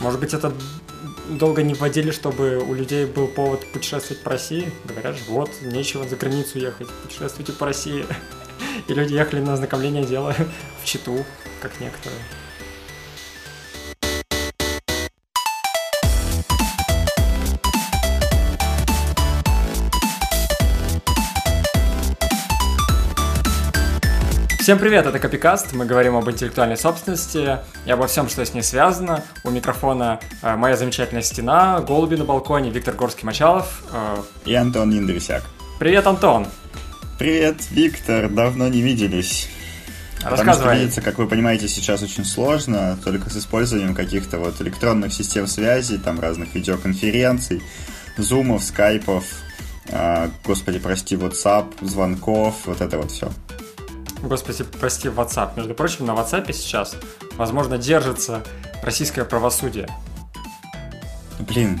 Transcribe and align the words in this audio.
Может 0.00 0.18
быть, 0.18 0.32
это 0.32 0.52
долго 1.28 1.62
не 1.62 1.74
вводили, 1.74 2.10
чтобы 2.10 2.58
у 2.58 2.74
людей 2.74 3.04
был 3.04 3.28
повод 3.28 3.70
путешествовать 3.72 4.22
по 4.22 4.30
России? 4.30 4.72
Говорят 4.86 5.16
же, 5.16 5.22
вот, 5.28 5.50
нечего 5.62 6.08
за 6.08 6.16
границу 6.16 6.58
ехать, 6.58 6.88
путешествуйте 7.02 7.52
по 7.52 7.66
России. 7.66 8.06
И 8.88 8.94
люди 8.94 9.12
ехали 9.12 9.40
на 9.40 9.54
ознакомление 9.54 10.04
дела 10.04 10.34
в 10.82 10.86
Читу, 10.86 11.24
как 11.60 11.78
некоторые. 11.80 12.20
Всем 24.70 24.78
привет, 24.78 25.04
это 25.04 25.18
Копикаст, 25.18 25.72
мы 25.72 25.84
говорим 25.84 26.14
об 26.14 26.30
интеллектуальной 26.30 26.76
собственности 26.76 27.58
и 27.86 27.90
обо 27.90 28.06
всем, 28.06 28.28
что 28.28 28.46
с 28.46 28.54
ней 28.54 28.62
связано. 28.62 29.24
У 29.42 29.50
микрофона 29.50 30.20
э, 30.42 30.54
моя 30.54 30.76
замечательная 30.76 31.24
стена, 31.24 31.80
голуби 31.80 32.14
на 32.14 32.24
балконе, 32.24 32.70
Виктор 32.70 32.94
Горский-Мачалов. 32.94 33.66
Э... 33.92 34.22
И 34.44 34.54
Антон 34.54 34.96
Индрисяк. 34.96 35.42
Привет, 35.80 36.06
Антон. 36.06 36.46
Привет, 37.18 37.56
Виктор, 37.72 38.28
давно 38.28 38.68
не 38.68 38.80
виделись. 38.80 39.48
Потому 40.22 40.52
что 40.52 40.72
видеться, 40.72 41.00
как 41.00 41.18
вы 41.18 41.26
понимаете, 41.26 41.66
сейчас 41.66 42.04
очень 42.04 42.24
сложно, 42.24 42.96
только 43.02 43.28
с 43.28 43.36
использованием 43.36 43.96
каких-то 43.96 44.38
вот 44.38 44.60
электронных 44.60 45.12
систем 45.12 45.48
связи, 45.48 45.98
там 45.98 46.20
разных 46.20 46.54
видеоконференций, 46.54 47.60
зумов, 48.16 48.62
скайпов, 48.62 49.24
э, 49.88 50.28
господи, 50.46 50.78
прости, 50.78 51.16
WhatsApp, 51.16 51.74
звонков, 51.84 52.54
вот 52.66 52.80
это 52.80 52.98
вот 52.98 53.10
все. 53.10 53.32
Господи, 54.22 54.64
прости, 54.64 55.08
WhatsApp. 55.08 55.52
Между 55.56 55.74
прочим, 55.74 56.06
на 56.06 56.12
WhatsApp 56.12 56.52
сейчас, 56.52 56.94
возможно, 57.36 57.78
держится 57.78 58.42
российское 58.82 59.24
правосудие. 59.24 59.88
Блин. 61.38 61.80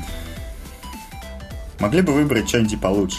Могли 1.78 2.02
бы 2.02 2.12
выбрать 2.12 2.48
что-нибудь 2.48 2.80
получше. 2.80 3.18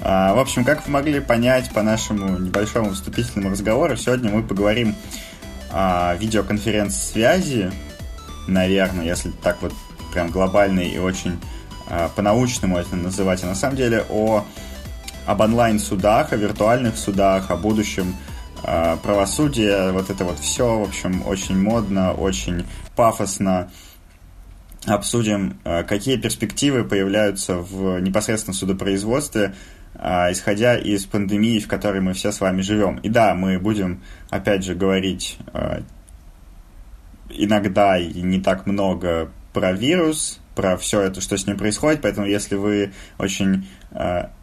А, 0.00 0.34
в 0.34 0.38
общем, 0.38 0.64
как 0.64 0.86
вы 0.86 0.92
могли 0.92 1.20
понять 1.20 1.70
по 1.72 1.82
нашему 1.82 2.38
небольшому 2.38 2.92
вступительному 2.92 3.50
разговору, 3.50 3.96
сегодня 3.96 4.30
мы 4.30 4.42
поговорим 4.42 4.94
о 5.70 6.14
видеоконференц-связи, 6.16 7.70
наверное, 8.46 9.04
если 9.04 9.30
так 9.30 9.60
вот 9.62 9.72
прям 10.12 10.30
глобально 10.30 10.80
и 10.80 10.98
очень 10.98 11.38
а, 11.88 12.10
по-научному 12.14 12.78
это 12.78 12.96
называть, 12.96 13.42
а 13.42 13.46
на 13.46 13.54
самом 13.54 13.76
деле 13.76 14.04
о 14.10 14.44
об 15.26 15.40
онлайн-судах, 15.40 16.32
о 16.32 16.36
виртуальных 16.36 16.96
судах, 16.96 17.50
о 17.50 17.56
будущем 17.56 18.16
правосудие, 18.62 19.92
вот 19.92 20.10
это 20.10 20.24
вот 20.24 20.38
все, 20.38 20.78
в 20.78 20.82
общем, 20.82 21.26
очень 21.26 21.58
модно, 21.58 22.12
очень 22.12 22.64
пафосно. 22.96 23.70
Обсудим, 24.86 25.58
а, 25.64 25.82
какие 25.82 26.16
перспективы 26.16 26.84
появляются 26.84 27.56
в 27.56 28.00
непосредственно 28.00 28.54
судопроизводстве, 28.54 29.54
а, 29.94 30.32
исходя 30.32 30.78
из 30.78 31.04
пандемии, 31.04 31.58
в 31.60 31.68
которой 31.68 32.00
мы 32.00 32.14
все 32.14 32.32
с 32.32 32.40
вами 32.40 32.62
живем. 32.62 32.96
И 32.98 33.10
да, 33.10 33.34
мы 33.34 33.58
будем, 33.58 34.02
опять 34.30 34.64
же, 34.64 34.74
говорить 34.74 35.36
иногда 37.28 37.98
и 37.98 38.22
не 38.22 38.40
так 38.40 38.66
много 38.66 39.30
про 39.52 39.72
вирус, 39.72 40.40
про 40.54 40.76
все 40.78 41.02
это, 41.02 41.20
что 41.20 41.36
с 41.36 41.46
ним 41.46 41.58
происходит, 41.58 42.00
поэтому 42.00 42.26
если 42.26 42.56
вы 42.56 42.92
очень 43.18 43.68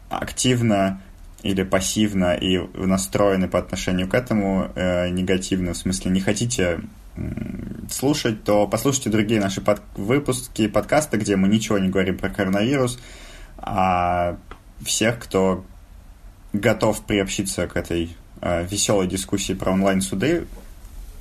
активно 0.10 1.02
или 1.48 1.64
пассивно 1.64 2.36
и 2.36 2.58
настроены 2.76 3.48
по 3.48 3.58
отношению 3.58 4.10
к 4.10 4.14
этому 4.14 4.70
э, 4.76 5.08
негативно, 5.10 5.74
в 5.74 5.78
смысле 5.78 6.12
не 6.12 6.20
хотите 6.20 6.82
слушать, 7.90 8.44
то 8.44 8.68
послушайте 8.68 9.10
другие 9.10 9.40
наши 9.40 9.62
под... 9.62 9.82
выпуски 9.96 10.68
подкаста, 10.68 11.18
где 11.18 11.38
мы 11.38 11.48
ничего 11.48 11.78
не 11.78 11.88
говорим 11.88 12.18
про 12.18 12.30
коронавирус, 12.30 13.00
а 13.58 14.38
всех, 14.82 15.20
кто 15.20 15.64
готов 16.52 17.02
приобщиться 17.04 17.66
к 17.68 17.78
этой 17.78 18.16
э, 18.42 18.66
веселой 18.66 19.08
дискуссии 19.08 19.54
про 19.54 19.72
онлайн-суды, 19.72 20.48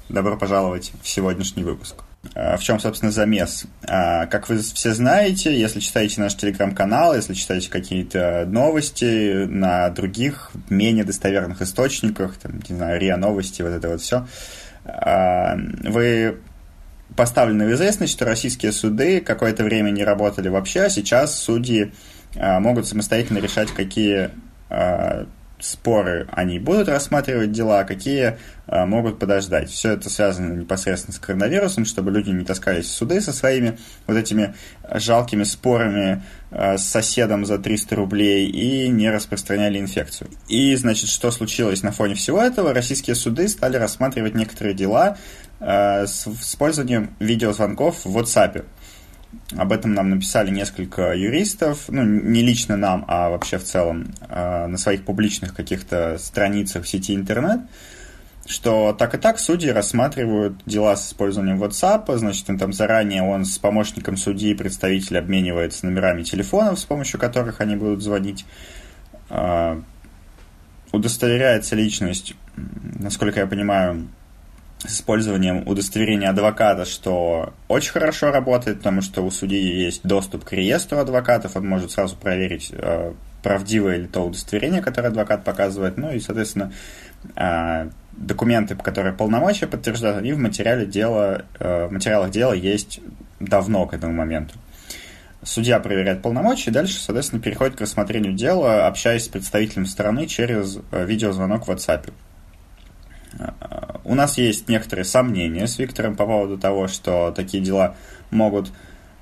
добро 0.08 0.36
пожаловать 0.36 0.92
в 1.02 1.08
сегодняшний 1.08 1.62
выпуск. 1.62 2.05
А, 2.34 2.56
в 2.56 2.62
чем, 2.62 2.80
собственно, 2.80 3.12
замес? 3.12 3.64
А, 3.86 4.26
как 4.26 4.48
вы 4.48 4.58
все 4.58 4.94
знаете, 4.94 5.58
если 5.58 5.80
читаете 5.80 6.20
наш 6.20 6.34
телеграм-канал, 6.34 7.14
если 7.14 7.34
читаете 7.34 7.70
какие-то 7.70 8.44
новости 8.46 9.44
на 9.46 9.90
других 9.90 10.50
менее 10.68 11.04
достоверных 11.04 11.62
источниках, 11.62 12.36
там, 12.36 12.60
не 12.68 12.76
знаю, 12.76 13.00
РИА 13.00 13.16
Новости, 13.16 13.62
вот 13.62 13.70
это 13.70 13.88
вот 13.88 14.00
все, 14.00 14.26
а, 14.84 15.56
вы 15.82 16.38
поставлены 17.16 17.66
в 17.66 17.72
известность, 17.72 18.12
что 18.12 18.24
российские 18.24 18.72
суды 18.72 19.20
какое-то 19.20 19.64
время 19.64 19.90
не 19.90 20.04
работали 20.04 20.48
вообще, 20.48 20.82
а 20.82 20.90
сейчас 20.90 21.38
судьи 21.38 21.92
могут 22.34 22.86
самостоятельно 22.86 23.38
решать, 23.38 23.70
какие 23.70 24.30
споры 25.58 26.28
они 26.32 26.58
будут 26.58 26.88
рассматривать 26.88 27.52
дела, 27.52 27.84
какие 27.84 28.38
а, 28.66 28.84
могут 28.86 29.18
подождать. 29.18 29.70
Все 29.70 29.92
это 29.92 30.10
связано 30.10 30.54
непосредственно 30.54 31.14
с 31.14 31.18
коронавирусом, 31.18 31.84
чтобы 31.84 32.10
люди 32.10 32.30
не 32.30 32.44
таскались 32.44 32.86
в 32.86 32.92
суды 32.92 33.20
со 33.20 33.32
своими 33.32 33.78
вот 34.06 34.16
этими 34.16 34.54
жалкими 34.92 35.44
спорами 35.44 36.22
а, 36.50 36.76
с 36.76 36.86
соседом 36.86 37.46
за 37.46 37.58
300 37.58 37.96
рублей 37.96 38.46
и 38.48 38.88
не 38.88 39.10
распространяли 39.10 39.78
инфекцию. 39.78 40.30
И, 40.48 40.74
значит, 40.76 41.08
что 41.08 41.30
случилось 41.30 41.82
на 41.82 41.92
фоне 41.92 42.14
всего 42.14 42.40
этого? 42.40 42.74
Российские 42.74 43.16
суды 43.16 43.48
стали 43.48 43.76
рассматривать 43.76 44.34
некоторые 44.34 44.74
дела 44.74 45.16
а, 45.58 46.06
с 46.06 46.26
использованием 46.26 47.16
видеозвонков 47.18 48.04
в 48.04 48.18
WhatsApp. 48.18 48.64
Об 49.56 49.72
этом 49.72 49.94
нам 49.94 50.10
написали 50.10 50.50
несколько 50.50 51.14
юристов, 51.14 51.84
ну, 51.88 52.02
не 52.04 52.42
лично 52.42 52.76
нам, 52.76 53.04
а 53.06 53.28
вообще 53.30 53.58
в 53.58 53.64
целом 53.64 54.12
э, 54.28 54.66
на 54.66 54.76
своих 54.76 55.04
публичных 55.04 55.54
каких-то 55.54 56.18
страницах 56.18 56.84
в 56.84 56.88
сети 56.88 57.14
интернет, 57.14 57.60
что 58.46 58.92
так 58.92 59.14
и 59.14 59.18
так 59.18 59.38
судьи 59.38 59.70
рассматривают 59.70 60.62
дела 60.66 60.96
с 60.96 61.08
использованием 61.08 61.62
WhatsApp, 61.62 62.16
значит, 62.16 62.48
он 62.50 62.58
там 62.58 62.72
заранее 62.72 63.22
он 63.22 63.44
с 63.44 63.58
помощником 63.58 64.16
судьи 64.16 64.54
представитель 64.54 65.18
обменивается 65.18 65.86
номерами 65.86 66.22
телефонов, 66.22 66.78
с 66.78 66.84
помощью 66.84 67.20
которых 67.20 67.60
они 67.60 67.76
будут 67.76 68.02
звонить, 68.02 68.44
э, 69.30 69.80
удостоверяется 70.92 71.76
личность, 71.76 72.34
насколько 72.56 73.40
я 73.40 73.46
понимаю, 73.46 74.08
с 74.84 75.00
использованием 75.00 75.66
удостоверения 75.66 76.28
адвоката, 76.28 76.84
что 76.84 77.54
очень 77.68 77.92
хорошо 77.92 78.30
работает, 78.30 78.78
потому 78.78 79.00
что 79.00 79.22
у 79.22 79.30
судьи 79.30 79.58
есть 79.58 80.02
доступ 80.04 80.44
к 80.44 80.52
реестру 80.52 80.98
адвокатов, 80.98 81.56
он 81.56 81.66
может 81.66 81.92
сразу 81.92 82.16
проверить, 82.16 82.70
э, 82.72 83.12
правдивое 83.42 83.96
ли 83.96 84.06
то 84.06 84.20
удостоверение, 84.20 84.82
которое 84.82 85.08
адвокат 85.08 85.44
показывает, 85.44 85.96
ну 85.96 86.12
и, 86.12 86.20
соответственно, 86.20 86.72
э, 87.36 87.88
документы, 88.12 88.76
которые 88.76 89.14
полномочия 89.14 89.66
подтверждают, 89.66 90.18
они 90.18 90.32
в 90.32 90.38
материале 90.38 90.84
дела, 90.84 91.46
э, 91.58 91.86
в 91.86 91.92
материалах 91.92 92.30
дела 92.30 92.52
есть 92.52 93.00
давно 93.40 93.86
к 93.86 93.94
этому 93.94 94.12
моменту. 94.12 94.54
Судья 95.42 95.78
проверяет 95.80 96.22
полномочия 96.22 96.70
и 96.70 96.74
дальше, 96.74 96.98
соответственно, 96.98 97.40
переходит 97.40 97.76
к 97.76 97.80
рассмотрению 97.80 98.34
дела, 98.34 98.86
общаясь 98.86 99.24
с 99.24 99.28
представителем 99.28 99.86
стороны 99.86 100.26
через 100.26 100.78
видеозвонок 100.90 101.66
в 101.66 101.70
WhatsApp. 101.70 102.10
У 104.04 104.14
нас 104.14 104.38
есть 104.38 104.68
некоторые 104.68 105.04
сомнения 105.04 105.66
с 105.66 105.78
Виктором 105.78 106.16
по 106.16 106.26
поводу 106.26 106.58
того, 106.58 106.88
что 106.88 107.32
такие 107.32 107.62
дела 107.62 107.96
могут 108.30 108.72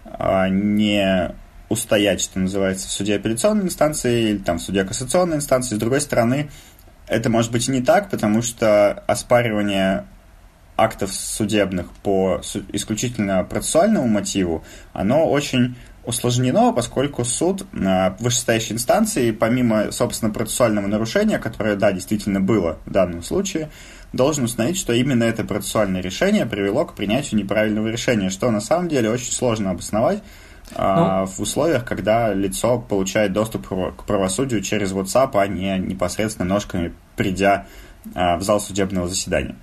а, 0.05 0.49
не 0.49 1.35
устоять, 1.69 2.21
что 2.21 2.39
называется, 2.39 2.89
в 2.89 2.93
суде 2.93 3.17
апелляционной 3.17 3.65
инстанции 3.65 4.31
или 4.31 4.39
там 4.39 4.59
в 4.59 4.63
суде 4.63 4.85
кассационной 4.85 5.39
инстанции. 5.39 5.75
С 5.75 5.79
другой 5.79 6.01
стороны, 6.01 6.51
это 7.09 7.31
может 7.31 7.51
быть 7.51 7.69
и 7.69 7.73
не 7.73 7.83
так, 7.83 8.11
потому 8.11 8.43
что 8.43 8.93
оспаривание 9.07 10.05
актов 10.77 11.13
судебных 11.13 11.91
по 12.03 12.41
исключительно 12.73 13.45
процессуальному 13.45 14.09
мотиву, 14.09 14.65
оно 14.93 15.29
очень 15.29 15.77
усложнено, 16.05 16.73
поскольку 16.73 17.25
суд 17.25 17.67
на 17.73 18.17
вышестоящей 18.19 18.75
инстанции, 18.75 19.31
помимо, 19.31 19.91
собственно, 19.93 20.33
процессуального 20.33 20.87
нарушения, 20.87 21.39
которое, 21.39 21.77
да, 21.77 21.93
действительно 21.93 22.41
было 22.41 22.79
в 22.85 22.91
данном 22.91 23.23
случае, 23.23 23.71
должен 24.15 24.45
установить, 24.45 24.79
что 24.79 24.93
именно 24.93 25.25
это 25.25 25.45
процессуальное 25.45 26.01
решение 26.01 26.47
привело 26.47 26.85
к 26.85 26.95
принятию 26.95 27.41
неправильного 27.41 27.89
решения, 27.89 28.31
что 28.31 28.51
на 28.51 28.61
самом 28.61 28.89
деле 28.89 29.11
очень 29.11 29.33
сложно 29.33 29.71
обосновать 29.71 30.23
а, 30.75 31.21
ну, 31.21 31.27
в 31.27 31.41
условиях, 31.41 31.85
когда 31.85 32.33
лицо 32.33 32.79
получает 32.79 33.33
доступ 33.33 33.69
к 33.69 34.05
правосудию 34.05 34.63
через 34.63 34.93
WhatsApp, 34.93 35.31
а 35.35 35.47
не 35.47 35.79
непосредственно 35.79 36.49
ножками 36.49 36.95
придя 37.17 37.67
а, 38.15 38.37
в 38.37 38.43
зал 38.43 38.61
судебного 38.61 39.09
заседания. 39.09 39.57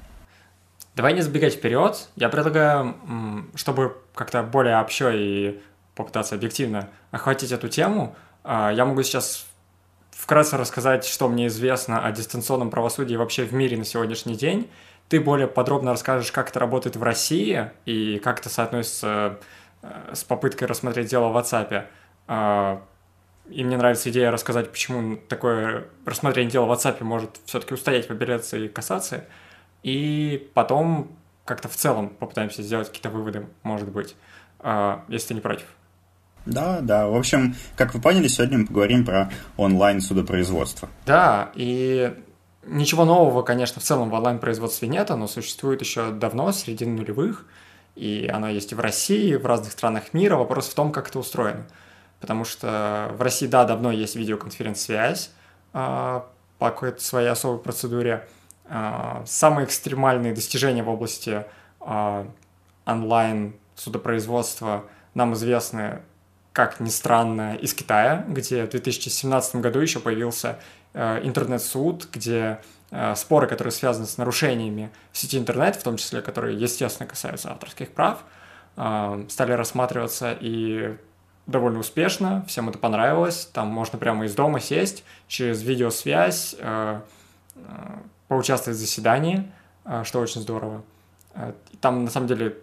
Давай 0.96 1.14
не 1.14 1.22
забегать 1.22 1.54
вперед. 1.54 2.10
Я 2.16 2.30
предлагаю, 2.30 2.96
чтобы 3.56 3.98
как-то 4.14 4.44
более 4.44 4.78
общо 4.80 5.10
и 5.10 5.60
попытаться 5.96 6.36
объективно 6.36 6.90
охватить 7.12 7.52
эту 7.52 7.70
тему, 7.70 8.16
а, 8.44 8.72
я 8.72 8.86
могу 8.86 9.04
сейчас 9.04 9.46
вкратце 10.22 10.56
рассказать, 10.56 11.04
что 11.04 11.28
мне 11.28 11.48
известно 11.48 12.06
о 12.06 12.12
дистанционном 12.12 12.70
правосудии 12.70 13.16
вообще 13.16 13.44
в 13.44 13.54
мире 13.54 13.76
на 13.76 13.84
сегодняшний 13.84 14.36
день. 14.36 14.70
Ты 15.10 15.20
более 15.20 15.48
подробно 15.48 15.92
расскажешь, 15.92 16.32
как 16.32 16.50
это 16.50 16.60
работает 16.60 16.96
в 16.96 17.02
России 17.02 17.72
и 17.86 18.20
как 18.24 18.40
это 18.40 18.50
соотносится 18.50 19.40
с 20.14 20.24
попыткой 20.24 20.68
рассмотреть 20.68 21.08
дело 21.08 21.30
в 21.30 21.38
WhatsApp. 21.38 21.88
И 23.50 23.64
мне 23.64 23.78
нравится 23.78 24.12
идея 24.12 24.30
рассказать, 24.32 24.72
почему 24.72 25.18
такое 25.28 25.88
рассмотрение 26.06 26.52
дела 26.52 26.66
в 26.68 26.72
WhatsApp 26.72 27.04
может 27.04 27.40
все-таки 27.46 27.74
устоять 27.74 28.08
в 28.08 28.12
апелляции 28.12 28.66
и 28.66 28.68
кассации. 28.70 29.24
И 29.82 30.50
потом 30.54 31.18
как-то 31.46 31.68
в 31.68 31.76
целом 31.76 32.10
попытаемся 32.10 32.62
сделать 32.62 32.88
какие-то 32.88 33.10
выводы, 33.10 33.48
может 33.64 33.90
быть, 33.90 34.16
если 35.10 35.30
ты 35.30 35.34
не 35.34 35.42
против. 35.42 35.66
Да, 36.46 36.80
да. 36.82 37.08
В 37.08 37.16
общем, 37.16 37.56
как 37.76 37.94
вы 37.94 38.02
поняли, 38.02 38.28
сегодня 38.28 38.60
мы 38.60 38.68
поговорим 38.68 39.06
про 39.06 39.32
онлайн-судопроизводство. 39.58 40.90
Да, 41.06 41.52
и 41.56 42.14
ничего 42.66 43.06
нового, 43.06 43.44
конечно, 43.44 43.82
в 43.82 43.84
целом 43.84 44.10
в 44.10 44.14
онлайн-производстве 44.14 44.88
нет, 44.88 45.12
оно 45.12 45.28
существует 45.28 45.82
еще 45.82 46.12
давно, 46.12 46.52
среди 46.52 46.86
нулевых, 46.86 47.46
и 47.96 48.30
оно 48.34 48.50
есть 48.50 48.72
и 48.72 48.76
в 48.76 48.80
России, 48.80 49.32
и 49.32 49.36
в 49.36 49.46
разных 49.46 49.72
странах 49.72 50.14
мира. 50.14 50.38
Вопрос 50.38 50.70
в 50.70 50.74
том, 50.74 50.92
как 50.92 51.10
это 51.10 51.20
устроено. 51.20 51.66
Потому 52.20 52.46
что 52.46 53.12
в 53.18 53.22
России, 53.22 53.48
да, 53.48 53.66
давно 53.66 53.92
есть 53.92 54.16
видеоконференц-связь 54.16 55.32
э, 55.74 56.22
по 56.60 56.70
какой-то 56.70 57.04
своей 57.04 57.28
особой 57.28 57.60
процедуре. 57.60 58.28
Э, 58.66 59.24
самые 59.26 59.66
экстремальные 59.66 60.34
достижения 60.34 60.84
в 60.84 60.90
области 60.90 61.46
э, 61.82 62.26
онлайн-судопроизводства 62.86 64.86
нам 65.16 65.34
известны 65.34 66.02
как 66.54 66.80
ни 66.80 66.90
странно, 66.90 67.56
из 67.56 67.74
Китая, 67.74 68.26
где 68.28 68.66
в 68.66 68.70
2017 68.70 69.56
году 69.58 69.80
еще 69.80 70.00
появился 70.00 70.60
э, 70.94 71.22
интернет-суд, 71.24 72.10
где 72.12 72.60
э, 72.92 73.16
споры, 73.16 73.48
которые 73.48 73.72
связаны 73.72 74.06
с 74.06 74.18
нарушениями 74.18 74.92
сети 75.14 75.38
интернет, 75.38 75.78
в 75.78 75.84
том 75.84 75.96
числе, 75.98 76.22
которые, 76.22 76.58
естественно, 76.60 77.08
касаются 77.08 77.52
авторских 77.52 77.92
прав, 77.92 78.20
э, 78.76 79.26
стали 79.30 79.54
рассматриваться 79.54 80.38
и 80.40 80.98
довольно 81.48 81.80
успешно, 81.80 82.46
всем 82.48 82.70
это 82.70 82.78
понравилось, 82.78 83.50
там 83.54 83.68
можно 83.68 83.98
прямо 83.98 84.26
из 84.26 84.36
дома 84.36 84.60
сесть, 84.60 85.04
через 85.28 85.64
видеосвязь, 85.64 86.56
поучаствовать 88.28 88.78
в 88.78 88.80
заседании, 88.80 89.52
что 90.04 90.20
очень 90.20 90.40
здорово. 90.42 90.84
Там, 91.82 92.06
на 92.06 92.12
самом 92.12 92.28
деле, 92.28 92.58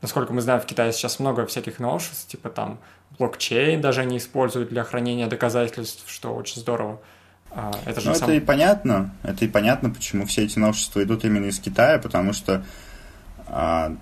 насколько 0.00 0.32
мы 0.32 0.40
знаем, 0.40 0.60
в 0.60 0.66
Китае 0.66 0.92
сейчас 0.92 1.20
много 1.20 1.46
всяких 1.46 1.78
новшеств, 1.78 2.26
типа 2.28 2.48
там 2.48 2.78
блокчейн 3.18 3.80
даже 3.80 4.02
они 4.02 4.18
используют 4.18 4.70
для 4.70 4.84
хранения 4.84 5.26
доказательств, 5.26 6.04
что 6.06 6.34
очень 6.34 6.60
здорово. 6.60 7.00
А, 7.50 7.72
это 7.86 8.00
же 8.00 8.08
ну, 8.08 8.14
сам... 8.14 8.28
это 8.28 8.36
и 8.36 8.40
понятно. 8.40 9.14
Это 9.22 9.44
и 9.44 9.48
понятно, 9.48 9.90
почему 9.90 10.26
все 10.26 10.44
эти 10.44 10.58
новшества 10.58 11.02
идут 11.02 11.24
именно 11.24 11.46
из 11.46 11.58
Китая, 11.58 11.98
потому 11.98 12.32
что, 12.32 12.64
а, 13.46 13.92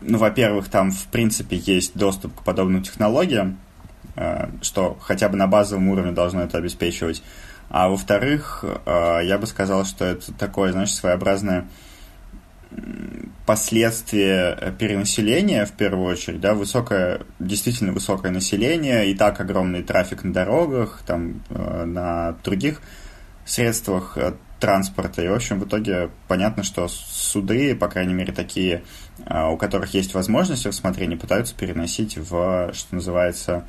ну, 0.00 0.18
во-первых, 0.18 0.68
там, 0.68 0.90
в 0.90 1.06
принципе, 1.06 1.56
есть 1.56 1.96
доступ 1.96 2.34
к 2.40 2.42
подобным 2.42 2.82
технологиям, 2.82 3.58
а, 4.16 4.50
что 4.62 4.98
хотя 5.00 5.28
бы 5.28 5.36
на 5.36 5.46
базовом 5.46 5.88
уровне 5.88 6.12
должно 6.12 6.42
это 6.42 6.58
обеспечивать. 6.58 7.22
А 7.72 7.88
во-вторых, 7.88 8.64
я 8.84 9.38
бы 9.38 9.46
сказал, 9.46 9.84
что 9.84 10.04
это 10.04 10.32
такое, 10.32 10.72
знаешь, 10.72 10.92
своеобразное 10.92 11.68
последствия 13.46 14.74
перенаселения, 14.78 15.66
в 15.66 15.72
первую 15.72 16.06
очередь, 16.06 16.40
да, 16.40 16.54
высокое, 16.54 17.22
действительно 17.40 17.92
высокое 17.92 18.30
население, 18.30 19.10
и 19.10 19.14
так 19.14 19.40
огромный 19.40 19.82
трафик 19.82 20.22
на 20.22 20.32
дорогах, 20.32 21.02
там, 21.04 21.42
э, 21.50 21.84
на 21.84 22.36
других 22.44 22.80
средствах 23.44 24.16
э, 24.16 24.34
транспорта. 24.60 25.22
И, 25.22 25.28
в 25.28 25.34
общем, 25.34 25.58
в 25.58 25.66
итоге 25.66 26.10
понятно, 26.28 26.62
что 26.62 26.86
суды, 26.86 27.74
по 27.74 27.88
крайней 27.88 28.14
мере, 28.14 28.32
такие, 28.32 28.84
э, 29.26 29.48
у 29.48 29.56
которых 29.56 29.94
есть 29.94 30.14
возможность 30.14 30.64
рассмотрения, 30.66 31.16
пытаются 31.16 31.54
переносить 31.56 32.18
в, 32.18 32.70
что 32.72 32.94
называется, 32.94 33.64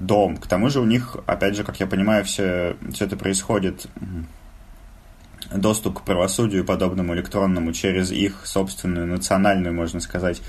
дом. 0.00 0.38
К 0.38 0.48
тому 0.48 0.70
же 0.70 0.80
у 0.80 0.84
них, 0.84 1.16
опять 1.26 1.54
же, 1.54 1.62
как 1.62 1.78
я 1.78 1.86
понимаю, 1.86 2.24
все, 2.24 2.74
все 2.92 3.04
это 3.04 3.16
происходит 3.16 3.86
доступ 5.56 6.00
к 6.00 6.02
правосудию 6.02 6.64
подобному 6.64 7.14
электронному 7.14 7.72
через 7.72 8.10
их 8.12 8.46
собственную 8.46 9.06
национальную, 9.06 9.74
можно 9.74 10.00
сказать, 10.00 10.40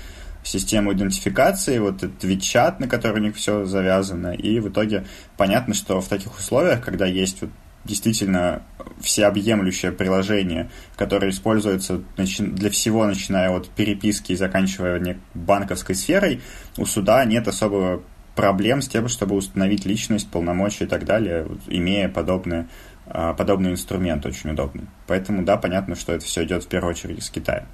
систему 0.42 0.92
идентификации, 0.92 1.78
вот 1.78 2.02
этот 2.02 2.22
WeChat, 2.22 2.76
на 2.78 2.88
который 2.88 3.20
у 3.20 3.24
них 3.24 3.36
все 3.36 3.64
завязано, 3.64 4.32
и 4.32 4.60
в 4.60 4.68
итоге 4.68 5.06
понятно, 5.36 5.74
что 5.74 6.00
в 6.00 6.08
таких 6.08 6.38
условиях, 6.38 6.84
когда 6.84 7.06
есть 7.06 7.40
вот 7.40 7.50
действительно 7.84 8.62
всеобъемлющее 9.00 9.92
приложение, 9.92 10.70
которое 10.96 11.30
используется 11.30 12.02
для 12.16 12.70
всего, 12.70 13.06
начиная 13.06 13.50
от 13.50 13.68
переписки 13.68 14.32
и 14.32 14.36
заканчивая 14.36 15.18
банковской 15.34 15.94
сферой, 15.94 16.40
у 16.78 16.86
суда 16.86 17.24
нет 17.24 17.46
особого 17.46 18.02
проблем 18.34 18.82
с 18.82 18.88
тем, 18.88 19.08
чтобы 19.08 19.36
установить 19.36 19.84
личность, 19.84 20.28
полномочия 20.30 20.84
и 20.84 20.88
так 20.88 21.04
далее, 21.04 21.46
имея 21.68 22.08
подобное 22.08 22.68
подобный 23.06 23.72
инструмент 23.72 24.24
очень 24.26 24.50
удобный. 24.50 24.86
Поэтому, 25.06 25.44
да, 25.44 25.56
понятно, 25.56 25.94
что 25.94 26.12
это 26.12 26.24
все 26.24 26.44
идет 26.44 26.64
в 26.64 26.68
первую 26.68 26.90
очередь 26.90 27.18
из 27.18 27.30
Китая. 27.30 27.66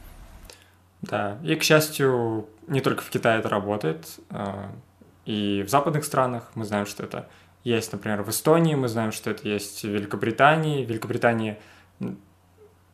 Да, 1.03 1.39
и, 1.43 1.55
к 1.55 1.63
счастью, 1.63 2.49
не 2.67 2.81
только 2.81 3.03
в 3.03 3.11
Китае 3.11 3.41
это 3.41 3.49
работает, 3.49 4.07
а, 4.31 4.71
и 5.25 5.63
в 5.67 5.71
западных 5.71 6.05
странах 6.05 6.51
мы 6.55 6.65
знаем, 6.65 6.87
что 6.87 7.05
это 7.05 7.29
есть, 7.65 7.93
например, 7.93 8.23
в 8.23 8.31
Эстонии, 8.31 8.75
мы 8.75 8.89
знаем, 8.89 9.13
что 9.13 9.31
это 9.31 9.47
есть 9.49 9.83
в 9.83 9.89
Великобритании. 9.89 10.85
В 10.85 10.89
Великобритании, 10.89 11.59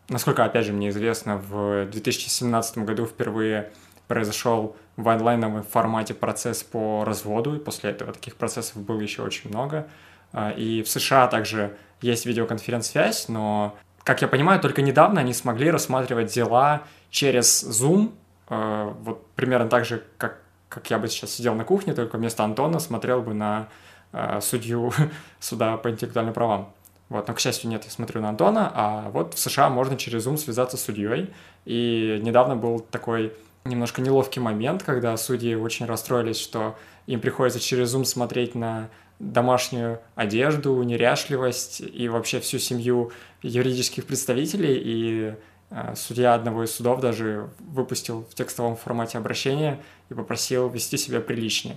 насколько, 0.09 0.45
опять 0.45 0.67
же, 0.67 0.73
мне 0.73 0.91
известно, 0.91 1.37
в 1.39 1.87
2017 1.87 2.79
году 2.79 3.07
впервые 3.07 3.73
произошел 4.09 4.77
в 4.97 5.09
онлайновом 5.09 5.63
формате 5.65 6.15
процесс 6.15 6.63
по 6.63 7.05
разводу, 7.05 7.57
и 7.57 7.59
после 7.59 7.91
этого 7.91 8.13
таких 8.13 8.37
процессов 8.37 8.83
было 8.83 9.01
еще 9.01 9.23
очень 9.23 9.51
много. 9.51 9.89
А, 10.33 10.51
и 10.51 10.83
в 10.83 10.89
США 10.89 11.27
также 11.27 11.77
есть 12.07 12.27
видеоконференц-связь, 12.27 13.29
но, 13.29 13.75
как 14.05 14.23
я 14.23 14.29
понимаю, 14.29 14.61
только 14.61 14.83
недавно 14.83 15.21
они 15.21 15.33
смогли 15.33 15.71
рассматривать 15.71 16.33
дела 16.33 16.83
через 17.11 17.65
Zoom, 17.65 18.13
э, 18.49 18.93
вот 19.03 19.27
примерно 19.35 19.69
так 19.69 19.85
же, 19.85 20.03
как, 20.17 20.41
как 20.69 20.91
я 20.91 20.99
бы 20.99 21.09
сейчас 21.09 21.31
сидел 21.33 21.55
на 21.55 21.65
кухне, 21.65 21.93
только 21.93 22.17
вместо 22.17 22.45
Антона 22.45 22.79
смотрел 22.79 23.23
бы 23.23 23.35
на 23.35 23.69
э, 24.13 24.41
судью 24.41 24.93
суда 25.41 25.77
по 25.77 25.91
интеллектуальным 25.91 26.35
правам. 26.35 26.73
Вот, 27.09 27.29
но, 27.29 27.35
к 27.35 27.41
счастью, 27.41 27.71
нет, 27.71 27.85
я 27.85 27.91
смотрю 27.91 28.21
на 28.21 28.31
Антона, 28.31 28.71
а 28.75 29.11
вот 29.11 29.35
в 29.35 29.39
США 29.39 29.69
можно 29.69 29.97
через 29.97 30.27
Zoom 30.27 30.37
связаться 30.37 30.77
с 30.77 30.83
судьей, 30.83 31.33
и 31.65 32.19
недавно 32.23 32.57
был 32.57 32.81
такой 32.81 33.33
немножко 33.65 34.01
неловкий 34.01 34.41
момент, 34.41 34.83
когда 34.83 35.17
судьи 35.17 35.55
очень 35.55 35.87
расстроились, 35.87 36.39
что 36.39 36.77
им 37.07 37.21
приходится 37.21 37.61
через 37.61 37.95
Zoom 37.95 38.05
смотреть 38.05 38.55
на 38.55 38.89
домашнюю 39.19 40.01
одежду, 40.15 40.83
неряшливость 40.83 41.81
и 41.81 42.09
вообще 42.09 42.41
всю 42.41 42.59
семью 42.59 43.13
юридических 43.43 44.07
представителей. 44.07 44.75
И 44.77 45.35
э, 45.71 45.95
судья 45.97 46.35
одного 46.35 46.65
из 46.65 46.75
судов 46.75 47.01
даже 47.01 47.49
выпустил 47.59 48.27
в 48.31 48.35
текстовом 48.35 48.77
формате 48.77 49.19
обращение 49.19 49.81
и 50.11 50.15
попросил 50.15 50.69
вести 50.69 50.97
себя 50.97 51.21
приличнее. 51.21 51.77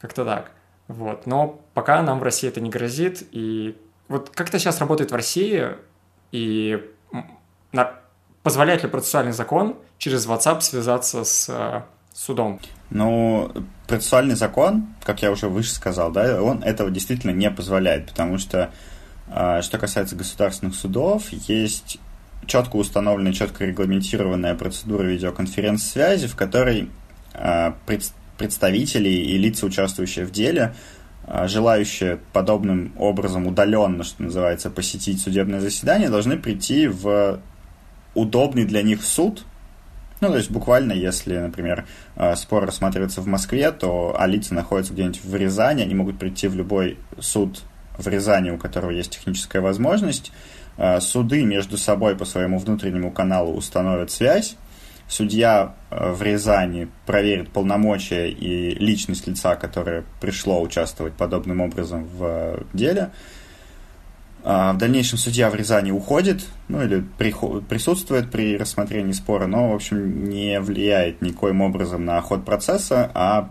Как-то 0.00 0.24
так. 0.24 0.50
Вот. 0.88 1.26
Но 1.26 1.60
пока 1.72 2.02
нам 2.02 2.18
в 2.18 2.22
России 2.22 2.48
это 2.48 2.60
не 2.60 2.70
грозит. 2.70 3.26
И 3.32 3.76
вот 4.08 4.30
как 4.30 4.48
это 4.48 4.58
сейчас 4.58 4.80
работает 4.80 5.10
в 5.10 5.14
России, 5.14 5.70
и 6.32 6.84
на... 7.72 7.94
позволяет 8.42 8.82
ли 8.82 8.88
процессуальный 8.88 9.32
закон 9.32 9.76
через 9.98 10.26
WhatsApp 10.26 10.60
связаться 10.60 11.24
с 11.24 11.48
э, 11.48 11.82
судом? 12.14 12.60
Ну, 12.90 13.52
процессуальный 13.86 14.36
закон, 14.36 14.86
как 15.04 15.22
я 15.22 15.30
уже 15.30 15.48
выше 15.48 15.72
сказал, 15.72 16.10
да, 16.12 16.42
он 16.42 16.62
этого 16.62 16.90
действительно 16.90 17.32
не 17.32 17.50
позволяет, 17.50 18.06
потому 18.06 18.38
что, 18.38 18.70
а, 19.28 19.60
что 19.62 19.78
касается 19.78 20.16
государственных 20.16 20.74
судов, 20.74 21.28
есть 21.30 21.98
четко 22.46 22.76
установленная, 22.76 23.32
четко 23.32 23.64
регламентированная 23.64 24.54
процедура 24.54 25.02
видеоконференц-связи, 25.02 26.28
в 26.28 26.36
которой 26.36 26.88
а, 27.34 27.76
представители 28.38 29.08
и 29.08 29.36
лица, 29.36 29.66
участвующие 29.66 30.24
в 30.24 30.30
деле, 30.30 30.74
а, 31.26 31.48
желающие 31.48 32.20
подобным 32.32 32.92
образом 32.98 33.46
удаленно, 33.46 34.04
что 34.04 34.22
называется, 34.22 34.70
посетить 34.70 35.20
судебное 35.20 35.60
заседание, 35.60 36.10
должны 36.10 36.36
прийти 36.36 36.86
в 36.86 37.40
удобный 38.14 38.64
для 38.64 38.82
них 38.82 39.02
суд, 39.02 39.44
ну, 40.24 40.32
то 40.32 40.38
есть 40.38 40.50
буквально, 40.50 40.92
если, 40.92 41.36
например, 41.36 41.86
э, 42.16 42.34
спор 42.36 42.64
рассматривается 42.64 43.20
в 43.20 43.26
Москве, 43.26 43.70
то 43.72 44.16
а 44.18 44.26
лица 44.26 44.54
находятся 44.54 44.92
где-нибудь 44.92 45.22
в 45.22 45.34
Рязани, 45.34 45.82
они 45.82 45.94
могут 45.94 46.18
прийти 46.18 46.48
в 46.48 46.54
любой 46.54 46.98
суд 47.20 47.62
в 47.98 48.08
Рязани, 48.08 48.50
у 48.50 48.58
которого 48.58 48.90
есть 48.90 49.12
техническая 49.12 49.60
возможность. 49.60 50.32
Э, 50.76 51.00
суды 51.00 51.44
между 51.44 51.76
собой 51.76 52.16
по 52.16 52.24
своему 52.24 52.58
внутреннему 52.58 53.10
каналу 53.10 53.54
установят 53.54 54.10
связь. 54.10 54.56
Судья 55.08 55.74
э, 55.90 56.12
в 56.12 56.22
Рязани 56.22 56.88
проверит 57.06 57.50
полномочия 57.50 58.30
и 58.30 58.74
личность 58.74 59.26
лица, 59.26 59.56
которое 59.56 60.04
пришло 60.20 60.62
участвовать 60.62 61.12
подобным 61.14 61.60
образом 61.60 62.04
в 62.06 62.64
деле. 62.72 63.10
А 64.46 64.74
в 64.74 64.78
дальнейшем 64.78 65.18
судья 65.18 65.48
в 65.48 65.54
Рязани 65.54 65.90
уходит, 65.90 66.44
ну 66.68 66.82
или 66.82 67.02
присутствует 67.18 68.30
при 68.30 68.58
рассмотрении 68.58 69.12
спора, 69.12 69.46
но, 69.46 69.70
в 69.70 69.74
общем, 69.74 70.28
не 70.28 70.60
влияет 70.60 71.22
никоим 71.22 71.62
образом 71.62 72.04
на 72.04 72.20
ход 72.20 72.44
процесса, 72.44 73.10
а 73.14 73.50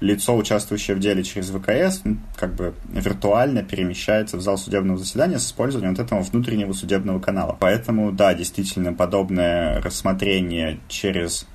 лицо, 0.00 0.36
участвующее 0.36 0.94
в 0.94 1.00
деле 1.00 1.24
через 1.24 1.48
ВКС, 1.48 2.02
как 2.36 2.54
бы 2.54 2.74
виртуально 2.92 3.62
перемещается 3.62 4.36
в 4.36 4.42
зал 4.42 4.58
судебного 4.58 4.98
заседания 4.98 5.38
с 5.38 5.46
использованием 5.46 5.94
вот 5.94 6.04
этого 6.04 6.20
внутреннего 6.20 6.74
судебного 6.74 7.18
канала. 7.18 7.56
Поэтому, 7.58 8.12
да, 8.12 8.34
действительно, 8.34 8.92
подобное 8.92 9.80
рассмотрение 9.80 10.80
через 10.88 11.46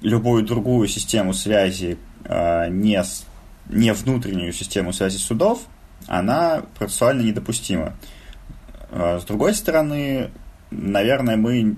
любую 0.00 0.44
другую 0.44 0.88
систему 0.88 1.34
связи, 1.34 1.98
а, 2.24 2.68
не, 2.68 3.02
не 3.68 3.92
внутреннюю 3.92 4.54
систему 4.54 4.94
связи 4.94 5.18
судов, 5.18 5.60
она 6.06 6.62
процессуально 6.78 7.22
недопустима. 7.22 7.94
А, 8.90 9.18
с 9.18 9.24
другой 9.24 9.54
стороны, 9.54 10.30
наверное, 10.70 11.36
мы 11.36 11.76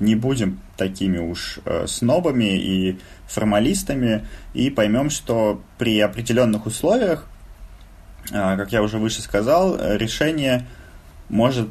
не 0.00 0.14
будем 0.14 0.60
такими 0.76 1.18
уж 1.18 1.58
э, 1.64 1.86
снобами 1.86 2.58
и 2.58 2.98
формалистами 3.26 4.26
и 4.52 4.68
поймем, 4.68 5.08
что 5.08 5.62
при 5.78 5.98
определенных 6.00 6.66
условиях, 6.66 7.26
а, 8.32 8.56
как 8.56 8.72
я 8.72 8.82
уже 8.82 8.98
выше 8.98 9.22
сказал, 9.22 9.76
решение 9.78 10.66
может 11.28 11.70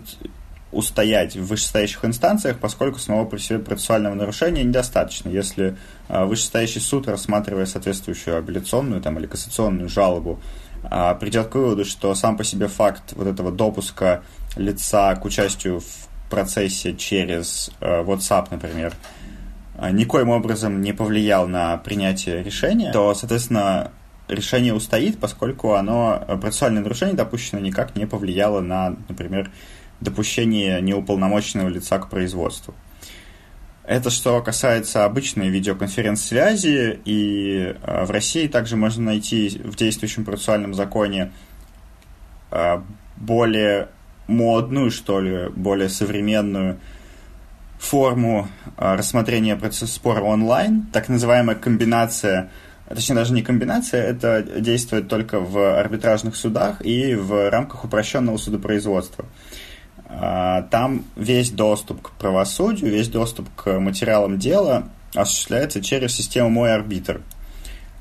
устоять 0.76 1.38
в 1.38 1.46
вышестоящих 1.46 2.04
инстанциях, 2.04 2.60
поскольку 2.60 3.00
самого 3.00 3.26
по 3.26 3.40
себе 3.40 3.60
процессуального 3.60 4.14
нарушения 4.14 4.64
недостаточно. 4.64 5.30
Если 5.30 5.78
а, 6.10 6.26
вышестоящий 6.26 6.82
суд, 6.82 7.08
рассматривая 7.08 7.66
соответствующую 7.66 8.38
апелляционную 8.38 9.02
там, 9.02 9.18
или 9.18 9.26
кассационную 9.26 9.88
жалобу, 9.88 10.42
придет 11.20 11.48
к 11.48 11.56
выводу, 11.56 11.86
что 11.86 12.14
сам 12.16 12.38
по 12.38 12.44
себе 12.44 12.68
факт 12.68 13.14
вот 13.16 13.28
этого 13.28 13.52
допуска 13.52 14.24
лица 14.56 15.16
к 15.16 15.26
участию 15.26 15.80
в 15.80 16.30
процессе 16.30 16.96
через 16.96 17.72
э, 17.80 18.04
WhatsApp, 18.04 18.48
например, 18.52 18.94
а, 19.78 19.92
никоим 19.92 20.30
образом 20.30 20.82
не 20.82 20.94
повлиял 20.94 21.48
на 21.48 21.78
принятие 21.78 22.44
решения, 22.44 22.92
то, 22.92 23.14
соответственно, 23.14 23.92
решение 24.28 24.74
устоит, 24.74 25.20
поскольку 25.20 25.74
оно, 25.74 26.24
э, 26.28 26.38
процессуальное 26.38 26.82
нарушение 26.82 27.16
допущено 27.16 27.62
никак 27.62 27.96
не 27.96 28.06
повлияло 28.06 28.62
на, 28.62 28.96
например, 29.08 29.52
допущение 30.02 30.82
неуполномоченного 30.82 31.70
лица 31.70 32.00
к 32.00 32.10
производству. 32.10 32.74
Это 33.88 34.10
что 34.10 34.42
касается 34.42 35.06
обычной 35.06 35.50
видеоконференц-связи, 35.50 37.00
и 37.06 37.76
э, 37.82 38.06
в 38.06 38.12
России 38.12 38.48
также 38.48 38.76
можно 38.76 39.04
найти 39.04 39.62
в 39.64 39.76
действующем 39.76 40.26
процессуальном 40.26 40.74
законе 40.74 41.32
более 43.18 43.90
модную, 44.28 44.92
что 44.92 45.20
ли, 45.20 45.50
более 45.50 45.90
современную 45.90 46.80
форму 47.80 48.48
а, 48.78 48.98
рассмотрения 48.98 49.56
процесса 49.56 49.94
спора 49.94 50.22
онлайн, 50.22 50.86
так 50.92 51.10
называемая 51.10 51.56
комбинация, 51.56 52.50
точнее 52.88 53.16
даже 53.16 53.34
не 53.34 53.42
комбинация, 53.42 54.02
это 54.02 54.42
действует 54.42 55.08
только 55.08 55.40
в 55.40 55.80
арбитражных 55.80 56.36
судах 56.36 56.84
и 56.84 57.16
в 57.16 57.50
рамках 57.50 57.84
упрощенного 57.84 58.38
судопроизводства. 58.38 59.26
Там 60.08 61.04
весь 61.16 61.52
доступ 61.52 62.02
к 62.02 62.12
правосудию, 62.12 62.92
весь 62.92 63.10
доступ 63.10 63.48
к 63.56 63.80
материалам 63.80 64.38
дела 64.38 64.90
осуществляется 65.16 65.82
через 65.82 66.14
систему 66.14 66.50
«Мой 66.50 66.74
арбитр». 66.74 67.22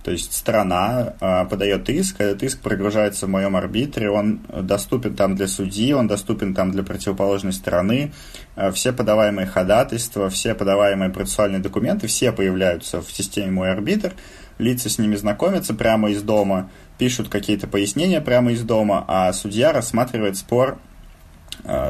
То 0.05 0.11
есть 0.11 0.35
страна 0.35 1.15
э, 1.19 1.47
подает 1.47 1.89
иск, 1.89 2.21
этот 2.21 2.43
иск 2.43 2.61
прогружается 2.61 3.25
в 3.25 3.31
моем 3.31 3.57
арбитре, 3.57 4.11
он 4.11 4.41
доступен 4.49 5.17
там 5.17 5.35
для 5.35 5.49
судьи, 5.49 5.95
он 5.95 6.09
доступен 6.09 6.55
там 6.55 6.73
для 6.73 6.83
противоположной 6.83 7.55
стороны. 7.55 8.13
Э, 8.55 8.71
все 8.71 8.93
подаваемые 8.93 9.47
ходатайства, 9.47 10.29
все 10.29 10.55
подаваемые 10.55 11.09
процессуальные 11.09 11.61
документы, 11.61 12.07
все 12.07 12.33
появляются 12.33 13.01
в 13.01 13.11
системе 13.11 13.51
«Мой 13.51 13.73
арбитр», 13.73 14.13
лица 14.59 14.91
с 14.91 14.99
ними 14.99 15.17
знакомятся 15.17 15.73
прямо 15.73 16.11
из 16.11 16.21
дома, 16.21 16.69
пишут 16.99 17.31
какие-то 17.31 17.67
пояснения 17.67 18.21
прямо 18.21 18.53
из 18.53 18.61
дома, 18.63 19.07
а 19.09 19.33
судья 19.33 19.73
рассматривает 19.73 20.37
спор 20.37 20.79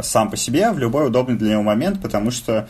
сам 0.02 0.30
по 0.30 0.36
себе 0.36 0.70
в 0.70 0.78
любой 0.78 1.08
удобный 1.08 1.36
для 1.36 1.52
него 1.52 1.62
момент, 1.62 2.00
потому 2.00 2.30
что 2.30 2.68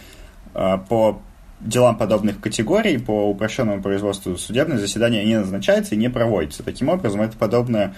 э, 0.54 0.78
по 0.88 1.20
делам 1.60 1.96
подобных 1.96 2.40
категорий 2.40 2.98
по 2.98 3.30
упрощенному 3.30 3.82
производству 3.82 4.36
судебное 4.36 4.78
заседание 4.78 5.24
не 5.24 5.38
назначается 5.38 5.94
и 5.94 5.98
не 5.98 6.10
проводится. 6.10 6.62
Таким 6.62 6.88
образом, 6.88 7.22
это 7.22 7.36
подобное, 7.36 7.94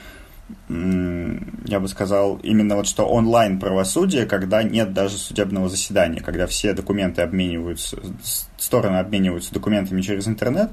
я 0.69 1.81
бы 1.81 1.89
сказал, 1.89 2.37
именно 2.43 2.77
вот 2.77 2.87
что 2.87 3.07
онлайн 3.07 3.59
правосудие, 3.59 4.27
когда 4.27 4.63
нет 4.63 4.93
даже 4.93 5.17
судебного 5.19 5.69
заседания, 5.69 6.21
когда 6.21 6.47
все 6.47 6.73
документы 6.73 7.23
обмениваются, 7.23 7.99
стороны 8.57 8.99
обмениваются 8.99 9.53
документами 9.53 10.01
через 10.01 10.29
интернет, 10.29 10.71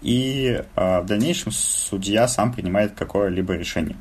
и 0.00 0.62
а, 0.76 1.00
в 1.02 1.06
дальнейшем 1.06 1.52
судья 1.52 2.28
сам 2.28 2.52
принимает 2.52 2.92
какое-либо 2.92 3.54
решение. 3.54 3.96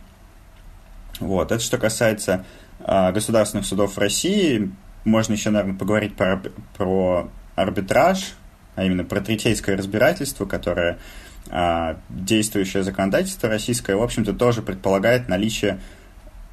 Вот. 1.19 1.51
Это 1.51 1.63
что 1.63 1.77
касается 1.77 2.45
государственных 2.85 3.65
судов 3.65 3.95
в 3.95 3.97
России. 3.97 4.71
Можно 5.05 5.33
еще, 5.33 5.49
наверное, 5.49 5.77
поговорить 5.77 6.15
про, 6.15 6.41
про 6.77 7.29
арбитраж, 7.55 8.33
а 8.75 8.83
именно 8.83 9.03
про 9.03 9.21
третейское 9.21 9.77
разбирательство, 9.77 10.45
которое 10.45 10.99
а, 11.49 11.97
действующее 12.09 12.83
законодательство 12.83 13.49
российское, 13.49 13.95
в 13.95 14.03
общем-то, 14.03 14.33
тоже 14.33 14.61
предполагает 14.61 15.27
наличие 15.27 15.79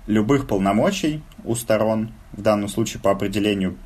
любых 0.06 0.46
полномочий 0.46 1.22
у 1.44 1.54
сторон, 1.54 2.12
в 2.32 2.42
данном 2.42 2.68
случае 2.68 3.00
по 3.00 3.10
определению 3.10 3.76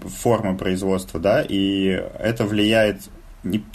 формы 0.00 0.56
производства, 0.56 1.20
да, 1.20 1.44
и 1.46 2.02
это 2.18 2.44
влияет 2.44 3.02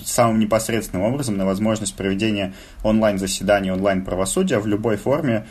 самым 0.03 0.39
непосредственным 0.39 1.05
образом 1.05 1.38
на 1.38 1.45
возможность 1.45 1.95
проведения 1.95 2.53
онлайн-заседаний, 2.83 3.71
онлайн-правосудия 3.71 4.59
в 4.59 4.67
любой 4.67 4.97
форме, 4.97 5.45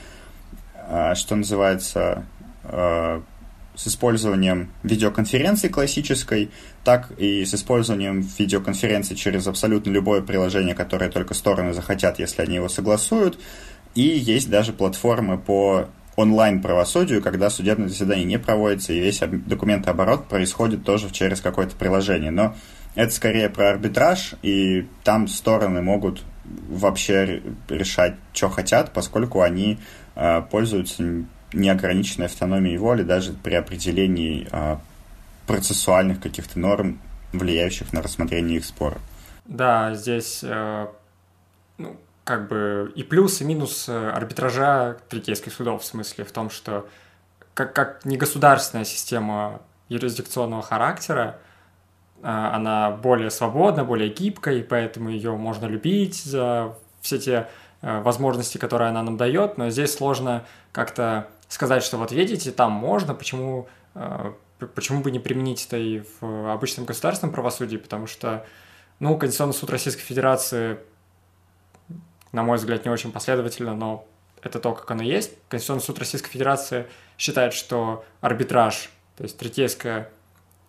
а, 0.74 1.14
что 1.14 1.36
называется, 1.36 2.00
а, 2.00 2.24
с 2.70 3.86
использованием 3.86 4.72
видеоконференции 4.82 5.68
классической, 5.68 6.50
так 6.82 7.12
и 7.16 7.44
с 7.44 7.54
использованием 7.54 8.28
видеоконференции 8.38 9.14
через 9.14 9.46
абсолютно 9.46 9.90
любое 9.90 10.20
приложение, 10.20 10.74
которое 10.74 11.10
только 11.10 11.32
стороны 11.34 11.72
захотят, 11.72 12.18
если 12.18 12.42
они 12.42 12.56
его 12.56 12.68
согласуют. 12.68 13.38
И 13.94 14.02
есть 14.02 14.50
даже 14.50 14.72
платформы 14.72 15.38
по 15.38 15.88
онлайн-правосудию, 16.16 17.22
когда 17.22 17.48
судебное 17.48 17.88
заседание 17.88 18.24
не 18.24 18.38
проводится, 18.40 18.92
и 18.92 18.98
весь 18.98 19.20
документооборот 19.20 20.26
происходит 20.26 20.84
тоже 20.84 21.10
через 21.12 21.40
какое-то 21.40 21.76
приложение. 21.76 22.32
Но 22.32 22.56
это 22.96 23.12
скорее 23.14 23.48
про 23.48 23.70
арбитраж, 23.70 24.34
и 24.42 24.88
там 25.04 25.28
стороны 25.28 25.80
могут 25.82 26.24
вообще 26.68 27.42
решать, 27.68 28.16
что 28.32 28.48
хотят, 28.48 28.92
поскольку 28.92 29.42
они 29.42 29.78
э, 30.16 30.42
пользуются 30.50 31.24
неограниченной 31.52 32.26
автономией 32.26 32.76
воли 32.76 33.02
даже 33.02 33.32
при 33.32 33.54
определении 33.54 34.46
а, 34.50 34.80
процессуальных 35.46 36.20
каких-то 36.20 36.58
норм, 36.58 37.00
влияющих 37.32 37.92
на 37.92 38.02
рассмотрение 38.02 38.58
их 38.58 38.64
спора. 38.64 38.98
Да, 39.46 39.94
здесь 39.94 40.40
э, 40.42 40.86
ну, 41.78 41.96
как 42.24 42.48
бы 42.48 42.92
и 42.94 43.02
плюс, 43.02 43.40
и 43.40 43.44
минус 43.44 43.88
э, 43.88 44.10
арбитража 44.10 44.98
третейских 45.08 45.52
судов, 45.52 45.82
в 45.82 45.86
смысле 45.86 46.24
в 46.24 46.32
том, 46.32 46.50
что 46.50 46.86
как, 47.54 47.72
как 47.72 48.04
негосударственная 48.04 48.84
система 48.84 49.62
юрисдикционного 49.88 50.62
характера, 50.62 51.38
э, 52.22 52.26
она 52.28 52.90
более 52.90 53.30
свободна, 53.30 53.84
более 53.84 54.10
гибкая, 54.10 54.56
и 54.56 54.62
поэтому 54.62 55.08
ее 55.08 55.34
можно 55.34 55.64
любить 55.64 56.22
за 56.22 56.76
все 57.00 57.18
те 57.18 57.48
возможности, 57.80 58.58
которые 58.58 58.88
она 58.88 59.04
нам 59.04 59.16
дает, 59.16 59.56
но 59.56 59.70
здесь 59.70 59.94
сложно 59.94 60.44
как-то 60.72 61.28
сказать, 61.48 61.82
что 61.82 61.96
вот 61.96 62.12
видите, 62.12 62.52
там 62.52 62.72
можно, 62.72 63.14
почему, 63.14 63.68
э, 63.94 64.32
почему 64.74 65.02
бы 65.02 65.10
не 65.10 65.18
применить 65.18 65.66
это 65.66 65.76
и 65.76 66.02
в 66.20 66.52
обычном 66.52 66.86
государственном 66.86 67.34
правосудии, 67.34 67.76
потому 67.76 68.06
что, 68.06 68.46
ну, 69.00 69.16
Конституционный 69.16 69.54
суд 69.54 69.70
Российской 69.70 70.02
Федерации, 70.02 70.78
на 72.32 72.42
мой 72.42 72.58
взгляд, 72.58 72.84
не 72.84 72.90
очень 72.90 73.12
последовательно, 73.12 73.74
но 73.74 74.06
это 74.42 74.60
то, 74.60 74.72
как 74.72 74.90
оно 74.90 75.02
есть. 75.02 75.32
Конституционный 75.48 75.82
суд 75.82 75.98
Российской 75.98 76.30
Федерации 76.30 76.86
считает, 77.16 77.54
что 77.54 78.04
арбитраж, 78.20 78.90
то 79.16 79.24
есть 79.24 79.38
третейское 79.38 80.10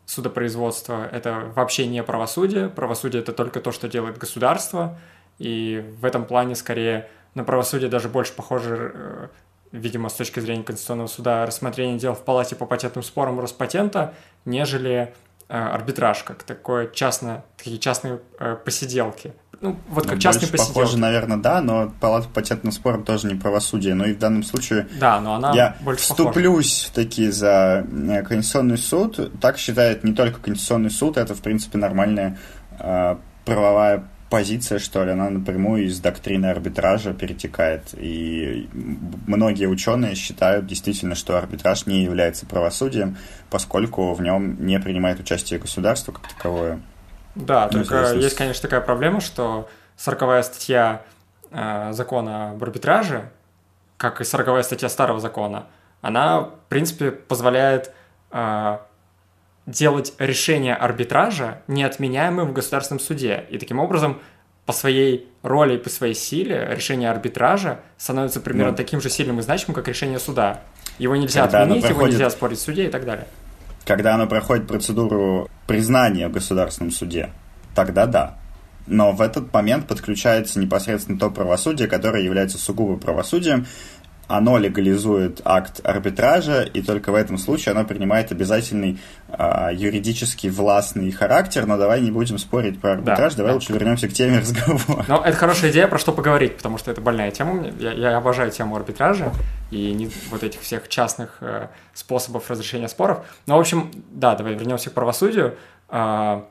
судопроизводство– 0.05 1.07
это 1.11 1.51
вообще 1.55 1.85
не 1.85 2.01
правосудие. 2.01 2.69
Правосудие– 2.69 3.21
это 3.21 3.31
только 3.31 3.59
то, 3.59 3.71
что 3.71 3.87
делает 3.87 4.17
государство, 4.17 4.97
и 5.37 5.85
в 5.99 6.05
этом 6.05 6.25
плане 6.25 6.55
скорее 6.55 7.09
на 7.35 7.43
правосудие 7.43 7.89
даже 7.89 8.09
больше 8.09 8.33
похоже 8.33 8.91
э, 8.93 9.27
видимо, 9.71 10.09
с 10.09 10.13
точки 10.13 10.39
зрения 10.39 10.63
Конституционного 10.63 11.07
суда, 11.07 11.45
рассмотрение 11.45 11.97
дел 11.97 12.13
в 12.13 12.23
палате 12.23 12.55
по 12.55 12.65
патентным 12.65 13.03
спорам 13.03 13.39
Роспатента, 13.39 14.13
нежели 14.45 15.13
э, 15.47 15.57
арбитраж, 15.57 16.23
как 16.23 16.43
такое 16.43 16.87
частное, 16.87 17.43
такие 17.57 17.77
частные 17.77 18.19
э, 18.39 18.55
посиделки. 18.63 19.33
ну, 19.61 19.77
вот 19.89 20.05
как 20.05 20.15
ну, 20.15 20.19
частный 20.19 20.47
посетитель. 20.47 20.73
Похоже, 20.73 20.97
наверное, 20.97 21.37
да, 21.37 21.61
но 21.61 21.91
палата 21.99 22.27
по 22.27 22.35
патентным 22.35 22.71
спорам 22.71 23.03
тоже 23.03 23.27
не 23.27 23.35
правосудие. 23.35 23.93
Но 23.93 24.05
и 24.05 24.13
в 24.13 24.19
данном 24.19 24.43
случае 24.43 24.87
да, 24.99 25.19
но 25.19 25.35
она 25.35 25.53
я 25.53 25.75
больше 25.81 26.03
вступлюсь 26.03 26.91
таки 26.93 27.29
за 27.29 27.85
э, 27.87 28.23
Конституционный 28.23 28.77
суд. 28.77 29.39
Так 29.39 29.57
считает 29.57 30.03
не 30.03 30.13
только 30.13 30.39
Конституционный 30.39 30.91
суд, 30.91 31.17
это, 31.17 31.35
в 31.35 31.41
принципе, 31.41 31.77
нормальная 31.77 32.37
э, 32.79 33.17
правовая 33.45 34.07
позиция, 34.29 34.79
что 34.79 35.03
ли, 35.03 35.11
она 35.11 35.29
напрямую 35.29 35.85
из 35.85 35.99
доктрины 35.99 36.47
арбитража 36.47 37.13
перетекает. 37.13 37.93
И 37.93 38.69
многие 39.27 39.65
ученые 39.65 40.15
считают 40.15 40.67
действительно, 40.67 41.15
что 41.15 41.37
арбитраж 41.37 41.85
не 41.85 42.03
является 42.03 42.45
правосудием, 42.45 43.17
поскольку 43.49 44.13
в 44.13 44.21
нем 44.21 44.65
не 44.65 44.79
принимает 44.79 45.19
участие 45.19 45.59
государство 45.59 46.11
как 46.11 46.27
таковое. 46.27 46.81
Да, 47.35 47.69
ну, 47.71 47.83
только 47.83 48.13
есть, 48.13 48.35
конечно, 48.35 48.61
такая 48.61 48.81
проблема, 48.81 49.21
что 49.21 49.69
40 49.97 50.43
статья 50.45 51.01
э, 51.51 51.91
закона 51.93 52.51
об 52.51 52.63
арбитраже, 52.63 53.29
как 53.97 54.21
и 54.21 54.23
40 54.23 54.63
статья 54.63 54.89
старого 54.89 55.19
закона, 55.19 55.67
она, 56.01 56.41
в 56.41 56.51
принципе, 56.69 57.11
позволяет 57.11 57.93
э, 58.31 58.77
делать 59.69 60.13
решение 60.17 60.75
арбитража 60.75 61.61
неотменяемым 61.67 62.47
в 62.47 62.53
государственном 62.53 62.99
суде. 62.99 63.45
И 63.49 63.57
таким 63.57 63.79
образом 63.79 64.19
по 64.65 64.73
своей 64.73 65.27
роли 65.41 65.75
и 65.75 65.77
по 65.77 65.89
своей 65.89 66.13
силе 66.13 66.67
решение 66.71 67.09
арбитража 67.09 67.79
становится 67.97 68.39
примерно 68.39 68.71
ну, 68.71 68.77
таким 68.77 69.01
же 69.01 69.09
сильным 69.09 69.39
и 69.39 69.41
значимым, 69.41 69.75
как 69.75 69.87
решение 69.87 70.19
суда. 70.19 70.61
Его 70.97 71.15
нельзя 71.15 71.45
отменить, 71.45 71.81
проходит... 71.81 71.89
его 71.89 72.07
нельзя 72.07 72.29
спорить 72.29 72.59
в 72.59 72.61
суде 72.61 72.85
и 72.85 72.89
так 72.89 73.05
далее 73.05 73.25
когда 73.89 74.13
оно 74.13 74.27
проходит 74.27 74.67
процедуру 74.67 75.49
признания 75.65 76.27
в 76.27 76.31
государственном 76.31 76.91
суде, 76.91 77.31
тогда 77.73 78.05
да. 78.05 78.37
Но 78.85 79.13
в 79.13 79.19
этот 79.19 79.51
момент 79.51 79.87
подключается 79.87 80.59
непосредственно 80.59 81.17
то 81.17 81.31
правосудие, 81.31 81.87
которое 81.87 82.23
является 82.23 82.59
сугубо 82.59 82.97
правосудием, 82.97 83.65
оно 84.27 84.59
легализует 84.59 85.41
акт 85.43 85.81
арбитража, 85.83 86.61
и 86.61 86.83
только 86.83 87.11
в 87.11 87.15
этом 87.15 87.39
случае 87.39 87.73
оно 87.73 87.83
принимает 87.83 88.31
обязательный 88.31 88.99
э, 89.39 89.69
юридически 89.73 90.47
властный 90.47 91.11
характер. 91.11 91.65
Но 91.65 91.77
давай 91.77 92.01
не 92.01 92.11
будем 92.11 92.37
спорить 92.37 92.79
про 92.79 92.93
арбитраж, 92.93 93.33
да, 93.33 93.37
давай 93.37 93.51
да. 93.51 93.55
лучше 93.55 93.73
вернемся 93.73 94.07
к 94.07 94.13
теме 94.13 94.39
разговора. 94.41 95.05
Ну, 95.07 95.21
это 95.21 95.37
хорошая 95.37 95.71
идея, 95.71 95.87
про 95.87 95.97
что 95.97 96.11
поговорить, 96.11 96.57
потому 96.57 96.77
что 96.77 96.91
это 96.91 97.01
больная 97.01 97.31
тема. 97.31 97.67
Я, 97.79 97.93
я 97.93 98.17
обожаю 98.17 98.51
тему 98.51 98.75
арбитража 98.75 99.31
и 99.71 99.93
не, 99.93 100.11
вот 100.29 100.43
этих 100.43 100.61
всех 100.61 100.89
частных 100.89 101.37
э, 101.41 101.67
способов 101.93 102.49
разрешения 102.49 102.89
споров. 102.89 103.25
Но, 103.47 103.57
в 103.57 103.59
общем, 103.59 103.91
да, 104.11 104.35
давай 104.35 104.53
вернемся 104.53 104.89
к 104.89 104.93
правосудию. 104.93 105.55
Э, 105.89 106.41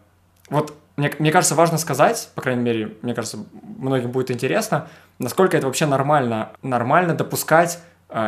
вот 0.49 0.75
мне, 0.97 1.13
мне 1.21 1.31
кажется, 1.31 1.55
важно 1.55 1.79
сказать, 1.79 2.31
по 2.35 2.43
крайней 2.43 2.63
мере, 2.63 2.97
мне 3.03 3.15
кажется, 3.15 3.39
многим 3.79 4.11
будет 4.11 4.33
интересно, 4.33 4.89
насколько 5.21 5.57
это 5.57 5.67
вообще 5.67 5.87
нормально, 5.87 6.51
нормально 6.63 7.15
допускать 7.15 7.79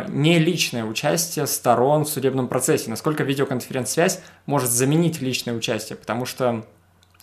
не 0.09 0.39
личное 0.39 0.85
участие 0.85 1.47
сторон 1.47 2.05
в 2.05 2.09
судебном 2.09 2.49
процессе, 2.49 2.91
насколько 2.91 3.25
видеоконференц-связь 3.25 4.21
может 4.45 4.71
заменить 4.71 5.23
личное 5.23 5.55
участие, 5.55 5.97
потому 5.97 6.27
что 6.27 6.67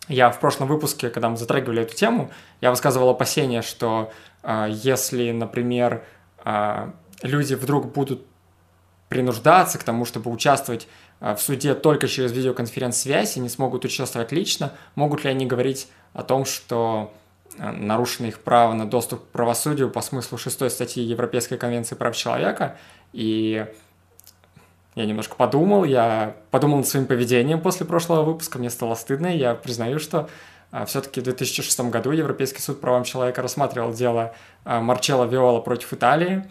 я 0.07 0.31
в 0.31 0.39
прошлом 0.39 0.67
выпуске, 0.67 1.09
когда 1.09 1.29
мы 1.29 1.37
затрагивали 1.37 1.83
эту 1.83 1.95
тему, 1.95 2.31
я 2.61 2.71
высказывал 2.71 3.09
опасения, 3.09 3.61
что 3.61 4.11
э, 4.41 4.67
если, 4.69 5.31
например, 5.31 6.03
э, 6.45 6.91
люди 7.21 7.53
вдруг 7.53 7.91
будут 7.93 8.25
принуждаться 9.09 9.77
к 9.77 9.83
тому, 9.83 10.05
чтобы 10.05 10.31
участвовать 10.31 10.87
а, 11.19 11.35
в 11.35 11.41
суде 11.41 11.73
только 11.73 12.07
через 12.07 12.31
видеоконференц-связь 12.31 13.37
и 13.37 13.39
не 13.39 13.49
смогут 13.49 13.85
участвовать 13.85 14.31
лично, 14.31 14.73
могут 14.95 15.23
ли 15.23 15.29
они 15.29 15.45
говорить 15.45 15.87
о 16.13 16.23
том, 16.23 16.45
что 16.45 17.13
а, 17.13 17.26
нарушено 17.57 18.27
их 18.27 18.39
право 18.39 18.73
на 18.73 18.87
доступ 18.87 19.23
к 19.23 19.27
правосудию 19.27 19.89
по 19.89 20.01
смыслу 20.01 20.37
шестой 20.37 20.69
статьи 20.69 21.03
Европейской 21.03 21.57
конвенции 21.57 21.95
прав 21.95 22.15
человека. 22.15 22.77
И 23.13 23.65
я 24.95 25.05
немножко 25.05 25.35
подумал, 25.35 25.83
я 25.83 26.35
подумал 26.51 26.77
над 26.77 26.87
своим 26.87 27.05
поведением 27.05 27.61
после 27.61 27.85
прошлого 27.85 28.23
выпуска, 28.23 28.57
мне 28.59 28.69
стало 28.69 28.95
стыдно, 28.95 29.27
я 29.27 29.53
признаю, 29.53 29.99
что 29.99 30.29
а, 30.71 30.85
все-таки 30.85 31.21
в 31.21 31.23
2006 31.23 31.79
году 31.81 32.11
Европейский 32.11 32.61
суд 32.61 32.81
правам 32.81 33.03
человека 33.03 33.41
рассматривал 33.41 33.93
дело 33.93 34.33
Марчелло 34.65 35.25
Виола 35.25 35.61
против 35.61 35.93
Италии, 35.93 36.49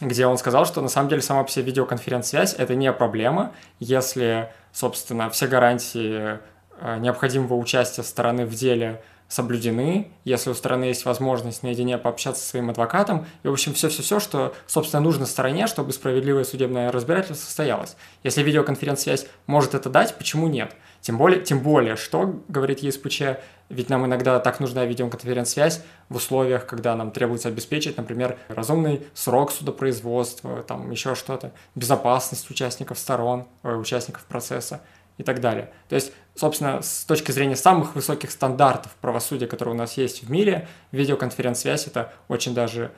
где 0.00 0.26
он 0.26 0.36
сказал, 0.38 0.66
что 0.66 0.80
на 0.80 0.88
самом 0.88 1.08
деле 1.08 1.22
сама 1.22 1.44
по 1.44 1.50
себе 1.50 1.66
видеоконференц-связь– 1.66 2.54
это 2.58 2.74
не 2.74 2.92
проблема, 2.92 3.52
если, 3.78 4.50
собственно, 4.72 5.30
все 5.30 5.46
гарантии 5.46 6.40
э, 6.80 6.98
необходимого 6.98 7.54
участия 7.54 8.02
стороны 8.02 8.44
в 8.44 8.54
деле 8.54 9.02
соблюдены, 9.32 10.08
если 10.24 10.50
у 10.50 10.54
стороны 10.54 10.84
есть 10.84 11.06
возможность 11.06 11.62
наедине 11.62 11.96
пообщаться 11.96 12.42
со 12.42 12.50
своим 12.50 12.68
адвокатом, 12.68 13.26
и, 13.42 13.48
в 13.48 13.52
общем, 13.52 13.72
все-все-все, 13.72 14.20
что, 14.20 14.54
собственно, 14.66 15.02
нужно 15.02 15.24
стороне, 15.24 15.66
чтобы 15.68 15.94
справедливое 15.94 16.44
судебное 16.44 16.92
разбирательство 16.92 17.46
состоялось. 17.46 17.96
Если 18.24 18.42
видеоконференц-связь 18.42 19.26
может 19.46 19.74
это 19.74 19.88
дать, 19.88 20.18
почему 20.18 20.48
нет? 20.48 20.76
Тем 21.00 21.16
более, 21.16 21.40
тем 21.40 21.60
более, 21.60 21.96
что, 21.96 22.42
говорит 22.48 22.80
ЕСПЧ, 22.80 23.22
ведь 23.70 23.88
нам 23.88 24.04
иногда 24.04 24.38
так 24.38 24.60
нужна 24.60 24.84
видеоконференц-связь 24.84 25.82
в 26.10 26.16
условиях, 26.16 26.66
когда 26.66 26.94
нам 26.94 27.10
требуется 27.10 27.48
обеспечить, 27.48 27.96
например, 27.96 28.38
разумный 28.48 29.06
срок 29.14 29.50
судопроизводства, 29.50 30.62
там 30.62 30.90
еще 30.90 31.14
что-то, 31.14 31.52
безопасность 31.74 32.50
участников 32.50 32.98
сторон, 32.98 33.46
э, 33.62 33.74
участников 33.74 34.26
процесса 34.26 34.82
и 35.18 35.22
так 35.22 35.40
далее. 35.40 35.70
То 35.88 35.94
есть, 35.94 36.12
собственно, 36.34 36.82
с 36.82 37.04
точки 37.04 37.32
зрения 37.32 37.56
самых 37.56 37.94
высоких 37.94 38.30
стандартов 38.30 38.92
правосудия, 39.00 39.46
которые 39.46 39.74
у 39.74 39.78
нас 39.78 39.96
есть 39.96 40.22
в 40.22 40.30
мире, 40.30 40.68
видеоконференц-связь 40.92 41.86
это 41.86 42.12
очень 42.28 42.54
даже 42.54 42.92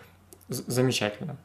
замечательно. 0.49 1.37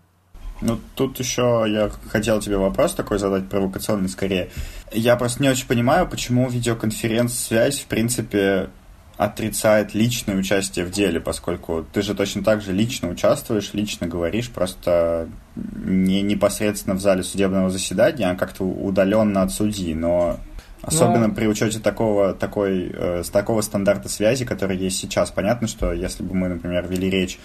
Ну, 0.62 0.78
тут 0.96 1.20
еще 1.20 1.66
я 1.68 1.90
хотел 2.10 2.42
тебе 2.42 2.58
вопрос 2.58 2.94
такой 2.94 3.18
задать, 3.18 3.48
провокационный 3.48 4.10
скорее. 4.10 4.50
Я 4.92 5.16
просто 5.16 5.42
не 5.42 5.50
очень 5.50 5.68
понимаю, 5.68 6.08
почему 6.08 6.50
видеоконференц-связь, 6.50 7.80
в 7.80 7.86
принципе, 7.86 8.70
отрицает 9.16 9.94
личное 9.94 10.36
участие 10.36 10.86
в 10.86 10.92
деле, 10.92 11.20
поскольку 11.20 11.86
ты 11.92 12.02
же 12.02 12.14
точно 12.14 12.44
так 12.44 12.62
же 12.62 12.72
лично 12.74 13.10
участвуешь, 13.10 13.74
лично 13.74 14.08
говоришь, 14.08 14.50
просто 14.50 15.30
не 15.56 16.22
непосредственно 16.22 16.96
в 16.96 17.02
зале 17.02 17.24
судебного 17.24 17.70
заседания, 17.70 18.30
а 18.30 18.36
как-то 18.36 18.64
удаленно 18.64 19.42
от 19.42 19.52
судьи, 19.52 19.94
но 19.94 20.40
Особенно 20.82 21.28
Но... 21.28 21.34
при 21.34 21.48
учете 21.48 21.80
такого, 21.80 22.34
такой, 22.34 22.92
э, 22.94 23.24
такого 23.32 23.62
стандарта 23.62 24.08
связи, 24.10 24.46
который 24.46 24.78
есть 24.78 24.98
сейчас. 24.98 25.32
Понятно, 25.32 25.68
что 25.68 25.92
если 25.92 26.24
бы 26.24 26.34
мы, 26.34 26.48
например, 26.48 26.88
вели 26.88 27.10
речь 27.10 27.40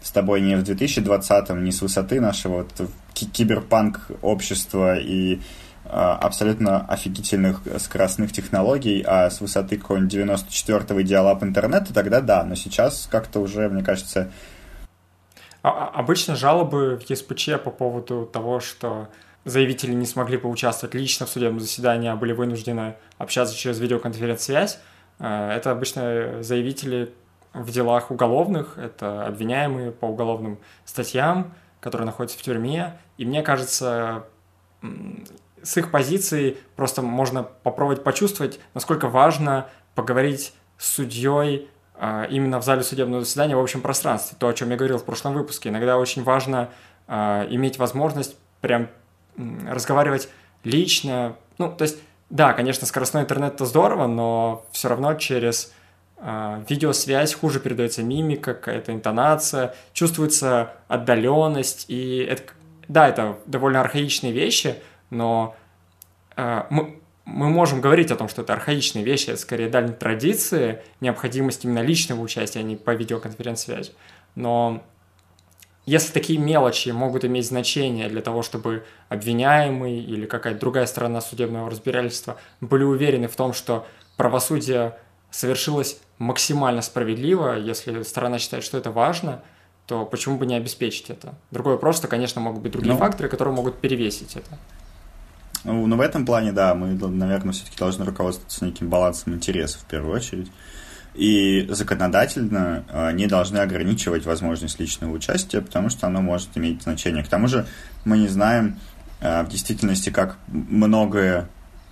с 0.00 0.10
тобой 0.10 0.40
не 0.40 0.56
в 0.56 0.62
2020-м, 0.62 1.64
не 1.64 1.72
с 1.72 1.82
высоты 1.82 2.20
нашего 2.20 2.58
вот, 2.58 2.88
киберпанк 3.14 4.10
общества 4.22 4.98
и 4.98 5.40
а, 5.84 6.16
абсолютно 6.16 6.84
офигительных 6.86 7.62
скоростных 7.78 8.32
технологий, 8.32 9.02
а 9.06 9.30
с 9.30 9.40
высоты 9.40 9.78
какого-нибудь 9.78 10.14
94-го 10.14 11.00
диалап 11.00 11.42
интернета, 11.42 11.94
тогда 11.94 12.20
да, 12.20 12.44
но 12.44 12.54
сейчас 12.54 13.08
как-то 13.10 13.40
уже, 13.40 13.68
мне 13.68 13.82
кажется... 13.82 14.30
А, 15.62 15.70
а 15.70 15.98
обычно 15.98 16.36
жалобы 16.36 16.96
в 16.98 17.10
ЕСПЧ 17.10 17.62
по 17.64 17.70
поводу 17.70 18.28
того, 18.30 18.60
что 18.60 19.08
заявители 19.48 19.92
не 19.92 20.06
смогли 20.06 20.36
поучаствовать 20.36 20.94
лично 20.94 21.26
в 21.26 21.30
судебном 21.30 21.60
заседании, 21.60 22.08
а 22.08 22.16
были 22.16 22.32
вынуждены 22.32 22.96
общаться 23.16 23.56
через 23.56 23.78
видеоконференц-связь, 23.80 24.78
это 25.18 25.70
обычно 25.72 26.42
заявители 26.42 27.12
в 27.52 27.70
делах 27.70 28.10
уголовных, 28.10 28.78
это 28.78 29.26
обвиняемые 29.26 29.90
по 29.90 30.06
уголовным 30.06 30.58
статьям, 30.84 31.54
которые 31.80 32.06
находятся 32.06 32.38
в 32.38 32.42
тюрьме. 32.42 32.98
И 33.16 33.24
мне 33.24 33.42
кажется, 33.42 34.26
с 35.62 35.76
их 35.76 35.90
позиции 35.90 36.56
просто 36.76 37.02
можно 37.02 37.42
попробовать 37.42 38.04
почувствовать, 38.04 38.60
насколько 38.74 39.08
важно 39.08 39.68
поговорить 39.94 40.54
с 40.76 40.94
судьей 40.94 41.68
а, 41.94 42.24
именно 42.24 42.60
в 42.60 42.64
зале 42.64 42.82
судебного 42.82 43.24
заседания 43.24 43.56
в 43.56 43.60
общем 43.60 43.80
пространстве. 43.80 44.36
То, 44.38 44.48
о 44.48 44.54
чем 44.54 44.70
я 44.70 44.76
говорил 44.76 44.98
в 44.98 45.04
прошлом 45.04 45.34
выпуске. 45.34 45.70
Иногда 45.70 45.98
очень 45.98 46.22
важно 46.22 46.70
а, 47.08 47.46
иметь 47.50 47.78
возможность 47.78 48.36
прям 48.60 48.88
разговаривать 49.66 50.28
лично. 50.64 51.36
Ну, 51.58 51.72
то 51.72 51.82
есть, 51.82 51.98
да, 52.30 52.52
конечно, 52.52 52.86
скоростной 52.86 53.22
интернет 53.22 53.54
это 53.54 53.64
здорово, 53.64 54.06
но 54.06 54.66
все 54.72 54.88
равно 54.88 55.14
через 55.14 55.72
э, 56.18 56.62
видеосвязь 56.68 57.34
хуже 57.34 57.60
передается 57.60 58.02
мимика, 58.02 58.54
какая-то 58.54 58.92
интонация, 58.92 59.74
чувствуется 59.92 60.72
отдаленность, 60.88 61.86
и 61.88 62.18
это, 62.18 62.42
да, 62.88 63.08
это 63.08 63.38
довольно 63.46 63.80
архаичные 63.80 64.32
вещи, 64.32 64.76
но 65.10 65.56
э, 66.36 66.64
мы, 66.70 67.00
мы 67.24 67.48
можем 67.48 67.80
говорить 67.80 68.10
о 68.10 68.16
том, 68.16 68.28
что 68.28 68.42
это 68.42 68.52
архаичные 68.52 69.04
вещи, 69.04 69.30
это 69.30 69.40
скорее 69.40 69.68
дальние 69.68 69.94
традиции, 69.94 70.82
необходимость 71.00 71.64
именно 71.64 71.80
личного 71.80 72.20
участия, 72.20 72.60
а 72.60 72.62
не 72.62 72.76
по 72.76 72.94
видеоконференц-связи. 72.94 73.92
Но 74.34 74.82
если 75.88 76.12
такие 76.12 76.38
мелочи 76.38 76.90
могут 76.90 77.24
иметь 77.24 77.46
значение 77.46 78.10
для 78.10 78.20
того, 78.20 78.42
чтобы 78.42 78.84
обвиняемый 79.08 79.98
или 79.98 80.26
какая-то 80.26 80.60
другая 80.60 80.84
сторона 80.84 81.22
судебного 81.22 81.70
разбирательства 81.70 82.36
были 82.60 82.84
уверены 82.84 83.26
в 83.26 83.34
том, 83.36 83.54
что 83.54 83.86
правосудие 84.18 84.98
совершилось 85.30 85.98
максимально 86.18 86.82
справедливо, 86.82 87.58
если 87.58 88.02
сторона 88.02 88.38
считает, 88.38 88.64
что 88.64 88.76
это 88.76 88.90
важно, 88.90 89.42
то 89.86 90.04
почему 90.04 90.36
бы 90.36 90.44
не 90.44 90.56
обеспечить 90.56 91.08
это? 91.08 91.34
Другой 91.50 91.74
вопрос, 91.74 91.96
что, 91.96 92.06
конечно, 92.06 92.42
могут 92.42 92.62
быть 92.62 92.72
другие 92.72 92.92
ну, 92.92 92.98
факторы, 92.98 93.30
которые 93.30 93.54
могут 93.54 93.78
перевесить 93.78 94.36
это. 94.36 94.58
Ну, 95.64 95.86
но 95.86 95.96
в 95.96 96.02
этом 96.02 96.26
плане, 96.26 96.52
да, 96.52 96.74
мы, 96.74 96.88
наверное, 96.88 97.52
все-таки 97.54 97.78
должны 97.78 98.04
руководствоваться 98.04 98.62
неким 98.66 98.90
балансом 98.90 99.34
интересов 99.34 99.80
в 99.80 99.86
первую 99.86 100.14
очередь. 100.14 100.50
И 101.14 101.66
законодательно 101.70 102.84
э, 102.88 103.12
не 103.12 103.26
должны 103.26 103.58
ограничивать 103.58 104.24
возможность 104.24 104.78
личного 104.78 105.12
участия, 105.12 105.60
потому 105.60 105.90
что 105.90 106.06
оно 106.06 106.20
может 106.20 106.56
иметь 106.56 106.82
значение. 106.82 107.24
К 107.24 107.28
тому 107.28 107.48
же 107.48 107.66
мы 108.04 108.18
не 108.18 108.28
знаем 108.28 108.78
э, 109.20 109.42
в 109.42 109.48
действительности, 109.48 110.10
как 110.10 110.36
многое 110.46 111.48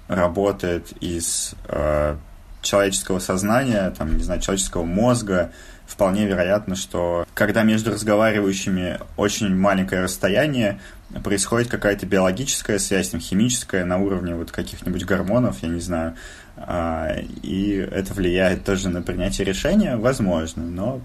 работает 0.08 0.92
из 1.00 1.54
э, 1.68 2.16
человеческого 2.62 3.18
сознания, 3.18 3.92
там, 3.96 4.16
не 4.16 4.22
знаю, 4.22 4.40
человеческого 4.40 4.84
мозга, 4.84 5.50
вполне 5.86 6.26
вероятно, 6.26 6.74
что 6.74 7.26
когда 7.34 7.62
между 7.62 7.92
разговаривающими 7.92 8.98
очень 9.16 9.54
маленькое 9.54 10.02
расстояние, 10.02 10.80
происходит 11.22 11.68
какая-то 11.68 12.06
биологическая 12.06 12.78
связь, 12.78 13.10
там, 13.10 13.20
химическая 13.20 13.84
на 13.84 13.98
уровне 13.98 14.34
вот 14.34 14.50
каких-нибудь 14.50 15.04
гормонов, 15.04 15.62
я 15.62 15.68
не 15.68 15.80
знаю, 15.80 16.16
и 16.56 17.86
это 17.90 18.14
влияет 18.14 18.64
тоже 18.64 18.88
на 18.88 19.02
принятие 19.02 19.44
решения, 19.44 19.96
возможно, 19.96 20.62
но, 20.62 21.00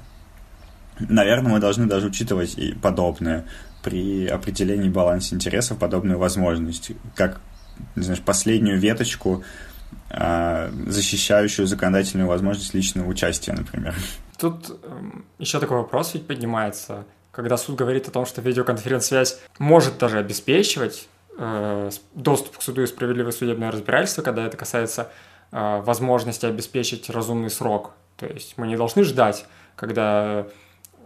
наверное, 1.00 1.52
мы 1.52 1.60
должны 1.60 1.88
даже 1.88 2.08
учитывать 2.08 2.58
и 2.58 2.74
подобное 2.74 3.46
при 3.84 4.28
определении 4.28 4.90
баланса 4.90 5.36
интересов, 5.36 5.78
подобную 5.78 6.18
возможность, 6.18 6.92
как, 7.16 7.42
знаю, 7.96 8.20
последнюю 8.24 8.80
веточку 8.80 9.44
а, 10.10 10.72
защищающую 10.88 11.68
законодательную 11.68 12.28
возможность 12.28 12.74
личного 12.74 13.08
участия, 13.08 13.54
например. 13.54 13.96
Тут 14.38 14.80
эм, 14.84 15.26
еще 15.40 15.60
такой 15.60 15.78
вопрос 15.78 16.14
ведь 16.14 16.28
поднимается, 16.28 17.06
когда 17.32 17.58
суд 17.58 17.76
говорит 17.76 18.08
о 18.08 18.12
том, 18.12 18.26
что 18.26 18.42
видеоконференц-связь 18.42 19.40
может 19.58 19.98
даже 19.98 20.18
обеспечивать 20.18 21.08
э, 21.38 21.90
доступ 22.14 22.58
к 22.58 22.62
суду 22.62 22.82
и 22.82 22.88
справедливое 22.88 23.32
судебное 23.32 23.72
разбирательство, 23.72 24.22
когда 24.22 24.46
это 24.46 24.58
касается 24.58 25.12
возможности 25.52 26.46
обеспечить 26.46 27.10
разумный 27.10 27.50
срок. 27.50 27.92
То 28.18 28.26
есть 28.26 28.58
мы 28.58 28.68
не 28.68 28.78
должны 28.78 29.04
ждать, 29.04 29.46
когда 29.76 30.48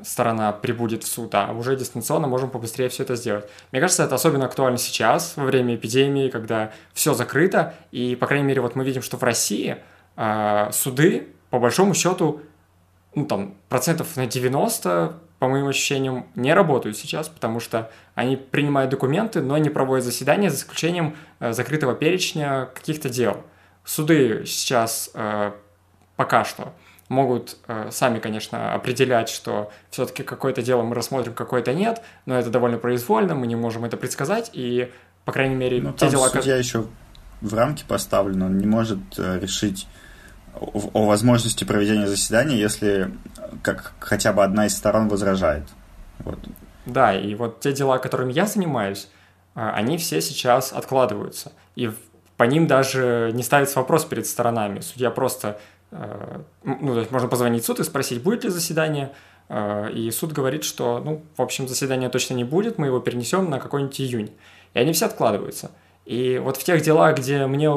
сторона 0.04 0.52
прибудет 0.52 1.04
в 1.04 1.08
суд, 1.08 1.34
а 1.36 1.52
уже 1.54 1.76
дистанционно 1.76 2.28
можем 2.28 2.50
побыстрее 2.50 2.90
все 2.90 3.04
это 3.04 3.16
сделать. 3.16 3.50
Мне 3.72 3.82
кажется, 3.82 4.04
это 4.04 4.16
особенно 4.16 4.46
актуально 4.46 4.78
сейчас, 4.78 5.38
во 5.38 5.46
время 5.46 5.76
эпидемии, 5.76 6.30
когда 6.30 6.72
все 6.94 7.14
закрыто, 7.14 7.74
и, 7.92 8.16
по 8.16 8.28
крайней 8.28 8.46
мере, 8.46 8.62
вот 8.62 8.76
мы 8.76 8.84
видим, 8.84 9.02
что 9.02 9.18
в 9.18 9.24
России 9.24 9.78
э, 10.18 10.70
суды, 10.72 11.28
по 11.50 11.60
большому 11.60 11.94
счету, 11.94 12.42
ну, 13.14 13.26
там, 13.26 13.56
процентов 13.70 14.16
на 14.18 14.26
90, 14.26 15.20
по 15.40 15.48
моим 15.48 15.68
ощущениям, 15.68 16.28
не 16.36 16.54
работают 16.54 16.98
сейчас, 16.98 17.30
потому 17.30 17.60
что 17.60 17.90
они 18.14 18.36
принимают 18.36 18.92
документы, 18.92 19.42
но 19.42 19.58
не 19.58 19.70
проводят 19.70 20.04
заседания 20.04 20.50
за 20.50 20.58
исключением 20.58 21.16
э, 21.40 21.54
закрытого 21.54 21.96
перечня 21.96 22.70
каких-то 22.74 23.10
дел. 23.10 23.44
Суды 23.86 24.46
сейчас 24.46 25.12
э, 25.14 25.52
пока 26.16 26.44
что 26.44 26.74
могут 27.08 27.58
э, 27.68 27.90
сами, 27.92 28.20
конечно, 28.20 28.74
определять, 28.74 29.30
что 29.30 29.72
все-таки 29.92 30.24
какое-то 30.24 30.62
дело 30.62 30.82
мы 30.82 30.96
рассмотрим, 30.96 31.34
какое-то 31.34 31.74
нет, 31.74 32.02
но 32.26 32.38
это 32.38 32.50
довольно 32.50 32.78
произвольно, 32.78 33.36
мы 33.36 33.48
не 33.48 33.56
можем 33.56 33.86
это 33.86 33.96
предсказать, 33.96 34.50
и, 34.54 34.92
по 35.24 35.32
крайней 35.32 35.56
мере, 35.56 35.82
ну, 35.82 35.94
те 35.94 36.10
дела... 36.10 36.30
судья 36.30 36.58
еще 36.58 36.86
в 37.42 37.54
рамки 37.54 37.84
поставлен, 37.88 38.42
он 38.42 38.58
не 38.58 38.66
может 38.66 39.00
э, 39.18 39.40
решить 39.40 39.88
о, 40.56 40.90
о 40.94 41.06
возможности 41.06 41.64
проведения 41.64 42.08
заседания, 42.08 42.58
если 42.58 43.12
как 43.62 43.94
хотя 44.00 44.34
бы 44.34 44.44
одна 44.44 44.66
из 44.66 44.76
сторон 44.76 45.08
возражает. 45.08 45.64
Вот. 46.20 46.40
Да, 46.86 47.16
и 47.16 47.36
вот 47.36 47.60
те 47.60 47.72
дела, 47.72 48.00
которыми 48.00 48.32
я 48.34 48.48
занимаюсь, 48.48 49.10
э, 49.54 49.60
они 49.60 50.00
все 50.00 50.22
сейчас 50.22 50.74
откладываются, 50.74 51.52
и 51.76 51.92
по 52.38 52.44
ним 52.44 52.68
даже 52.68 53.32
не 53.34 53.44
ставится 53.44 53.80
вопрос 53.80 54.06
перед 54.06 54.28
сторонами. 54.28 54.82
Судья 54.82 55.10
просто 55.10 55.60
Э, 55.92 56.42
ну, 56.64 56.94
то 56.94 57.00
есть 57.00 57.12
можно 57.12 57.28
позвонить 57.28 57.64
в 57.64 57.66
суд 57.66 57.80
и 57.80 57.84
спросить, 57.84 58.22
будет 58.22 58.44
ли 58.44 58.50
заседание, 58.50 59.12
э, 59.50 59.92
и 59.92 60.12
суд 60.12 60.34
говорит, 60.34 60.64
что, 60.64 61.02
ну, 61.04 61.22
в 61.38 61.42
общем, 61.42 61.68
заседания 61.68 62.10
точно 62.10 62.34
не 62.34 62.44
будет, 62.44 62.78
мы 62.78 62.88
его 62.88 63.00
перенесем 63.00 63.50
на 63.50 63.60
какой-нибудь 63.60 64.00
июнь. 64.02 64.32
И 64.74 64.80
они 64.80 64.94
все 64.94 65.06
откладываются. 65.06 65.72
И 66.06 66.40
вот 66.44 66.58
в 66.58 66.64
тех 66.64 66.82
делах, 66.82 67.18
где 67.18 67.48
мне 67.48 67.72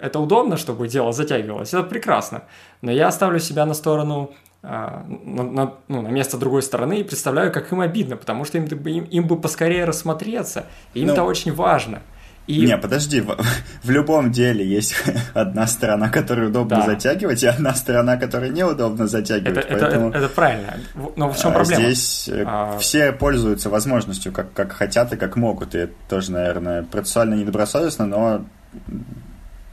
это 0.00 0.20
удобно, 0.20 0.56
чтобы 0.56 0.88
дело 0.88 1.12
затягивалось, 1.12 1.72
это 1.72 1.82
прекрасно. 1.82 2.44
Но 2.82 2.90
я 2.90 3.10
ставлю 3.10 3.38
себя 3.38 3.64
на 3.66 3.74
сторону, 3.74 4.34
э, 4.62 4.66
на, 4.66 5.42
на, 5.42 5.74
ну, 5.88 6.02
на 6.02 6.08
место 6.08 6.36
другой 6.36 6.62
стороны 6.62 7.00
и 7.00 7.02
представляю, 7.02 7.52
как 7.52 7.72
им 7.72 7.80
обидно, 7.80 8.16
потому 8.16 8.44
что 8.44 8.58
им, 8.58 8.64
им, 8.64 9.04
им 9.04 9.26
бы 9.26 9.40
поскорее 9.40 9.84
рассмотреться, 9.84 10.66
и 10.92 11.00
им 11.00 11.06
ну, 11.06 11.12
это 11.14 11.22
очень 11.22 11.54
важно. 11.54 12.02
И... 12.46 12.66
Не, 12.66 12.76
подожди, 12.76 13.20
в, 13.20 13.36
в 13.82 13.90
любом 13.90 14.30
деле 14.30 14.66
есть 14.66 14.94
одна 15.34 15.66
сторона, 15.66 16.10
которую 16.10 16.50
удобно 16.50 16.76
да. 16.76 16.86
затягивать, 16.86 17.42
и 17.42 17.46
одна 17.46 17.74
сторона, 17.74 18.16
которой 18.16 18.50
неудобно 18.50 19.06
затягивать. 19.06 19.64
Это, 19.64 19.78
поэтому... 19.78 20.08
это, 20.10 20.18
это 20.18 20.28
правильно. 20.28 20.74
Но 21.16 21.32
в 21.32 21.38
чем 21.38 21.52
а, 21.52 21.54
проблема? 21.54 21.82
Здесь 21.82 22.28
э, 22.28 22.44
а... 22.46 22.78
все 22.78 23.12
пользуются 23.12 23.70
возможностью, 23.70 24.32
как, 24.32 24.52
как 24.52 24.72
хотят 24.72 25.12
и 25.14 25.16
как 25.16 25.36
могут. 25.36 25.74
И 25.74 25.78
это 25.78 25.94
тоже, 26.08 26.32
наверное, 26.32 26.82
процессуально 26.82 27.34
недобросовестно, 27.34 28.06
но 28.06 28.44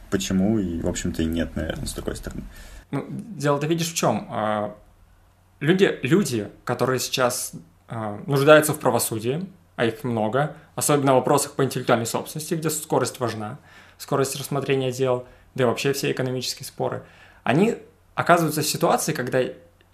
почему 0.10 0.58
и, 0.60 0.82
в 0.82 0.88
общем-то, 0.88 1.24
и 1.24 1.26
нет, 1.26 1.56
наверное, 1.56 1.86
с 1.86 1.94
такой 1.94 2.16
стороны. 2.16 2.44
Ну, 2.92 3.06
дело-то 3.10 3.68
видишь 3.68 3.92
в 3.92 3.96
чем? 3.96 4.28
А, 4.30 4.76
люди, 5.60 6.00
люди, 6.04 6.50
которые 6.64 7.00
сейчас 7.00 7.54
а, 7.88 8.22
нуждаются 8.28 8.74
в 8.74 8.80
правосудии, 8.80 9.46
а 9.82 9.86
их 9.86 10.04
много, 10.04 10.56
особенно 10.76 11.14
в 11.14 11.16
вопросах 11.16 11.54
по 11.54 11.64
интеллектуальной 11.64 12.06
собственности, 12.06 12.54
где 12.54 12.70
скорость 12.70 13.20
важна, 13.20 13.58
скорость 13.98 14.36
рассмотрения 14.36 14.92
дел, 14.92 15.26
да 15.56 15.64
и 15.64 15.68
вообще 15.68 15.92
все 15.94 16.12
экономические 16.12 16.68
споры, 16.68 17.02
они 17.44 17.78
оказываются 18.14 18.62
в 18.62 18.68
ситуации, 18.68 19.14
когда 19.14 19.42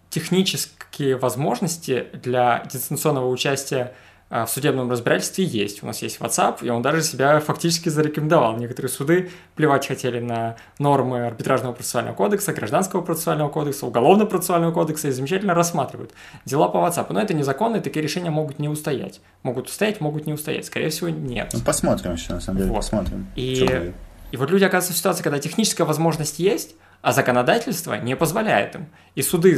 технические 0.09 1.15
возможности 1.15 2.07
для 2.11 2.65
дистанционного 2.69 3.29
участия 3.29 3.93
в 4.29 4.47
судебном 4.47 4.91
разбирательстве 4.91 5.45
есть. 5.45 5.83
У 5.83 5.85
нас 5.85 6.01
есть 6.01 6.19
WhatsApp, 6.19 6.57
и 6.61 6.69
он 6.69 6.81
даже 6.81 7.01
себя 7.01 7.39
фактически 7.39 7.89
зарекомендовал. 7.89 8.57
Некоторые 8.57 8.91
суды 8.91 9.29
плевать 9.55 9.87
хотели 9.87 10.19
на 10.19 10.57
нормы 10.79 11.25
арбитражного 11.25 11.73
процессуального 11.73 12.15
кодекса, 12.15 12.51
гражданского 12.51 13.01
процессуального 13.01 13.49
кодекса, 13.49 13.85
уголовного 13.85 14.27
процессуального 14.27 14.73
кодекса 14.73 15.07
и 15.07 15.11
замечательно 15.11 15.53
рассматривают 15.53 16.11
дела 16.45 16.67
по 16.67 16.77
WhatsApp. 16.77 17.07
Но 17.09 17.21
это 17.21 17.33
незаконно, 17.33 17.77
и 17.77 17.79
такие 17.79 18.03
решения 18.03 18.29
могут 18.29 18.59
не 18.59 18.67
устоять. 18.67 19.21
Могут 19.43 19.67
устоять, 19.67 20.01
могут 20.01 20.25
не 20.25 20.33
устоять. 20.33 20.65
Скорее 20.65 20.89
всего, 20.89 21.09
нет. 21.09 21.51
Ну, 21.53 21.61
посмотрим 21.61 22.13
еще, 22.13 22.33
на 22.33 22.41
самом 22.41 22.59
деле, 22.59 22.71
вот. 22.71 22.77
посмотрим. 22.77 23.27
И, 23.35 23.93
и 24.31 24.37
вот 24.37 24.51
люди 24.51 24.65
оказываются 24.65 24.93
в 24.93 24.97
ситуации, 24.97 25.23
когда 25.23 25.39
техническая 25.39 25.87
возможность 25.87 26.39
есть, 26.39 26.75
а 27.01 27.13
законодательство 27.13 27.93
не 27.93 28.15
позволяет 28.15 28.75
им. 28.75 28.87
И 29.15 29.21
суды 29.21 29.57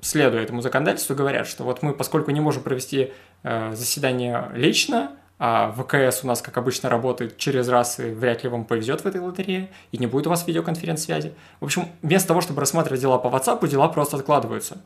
следуя 0.00 0.42
этому 0.42 0.60
законодательству, 0.60 1.14
говорят, 1.14 1.46
что 1.46 1.64
вот 1.64 1.82
мы, 1.82 1.92
поскольку 1.92 2.30
не 2.30 2.40
можем 2.40 2.62
провести 2.62 3.12
э, 3.42 3.72
заседание 3.74 4.50
лично, 4.54 5.12
а 5.40 5.72
ВКС 5.72 6.24
у 6.24 6.26
нас, 6.26 6.42
как 6.42 6.56
обычно, 6.58 6.88
работает 6.88 7.36
через 7.36 7.68
раз, 7.68 8.00
и 8.00 8.10
вряд 8.10 8.42
ли 8.42 8.48
вам 8.48 8.64
повезет 8.64 9.02
в 9.02 9.06
этой 9.06 9.20
лотерее, 9.20 9.70
и 9.92 9.98
не 9.98 10.06
будет 10.06 10.26
у 10.26 10.30
вас 10.30 10.46
видеоконференц-связи. 10.46 11.32
В 11.60 11.64
общем, 11.64 11.88
вместо 12.02 12.28
того, 12.28 12.40
чтобы 12.40 12.60
рассматривать 12.60 13.00
дела 13.00 13.18
по 13.18 13.28
WhatsApp, 13.28 13.66
дела 13.68 13.88
просто 13.88 14.16
откладываются. 14.16 14.82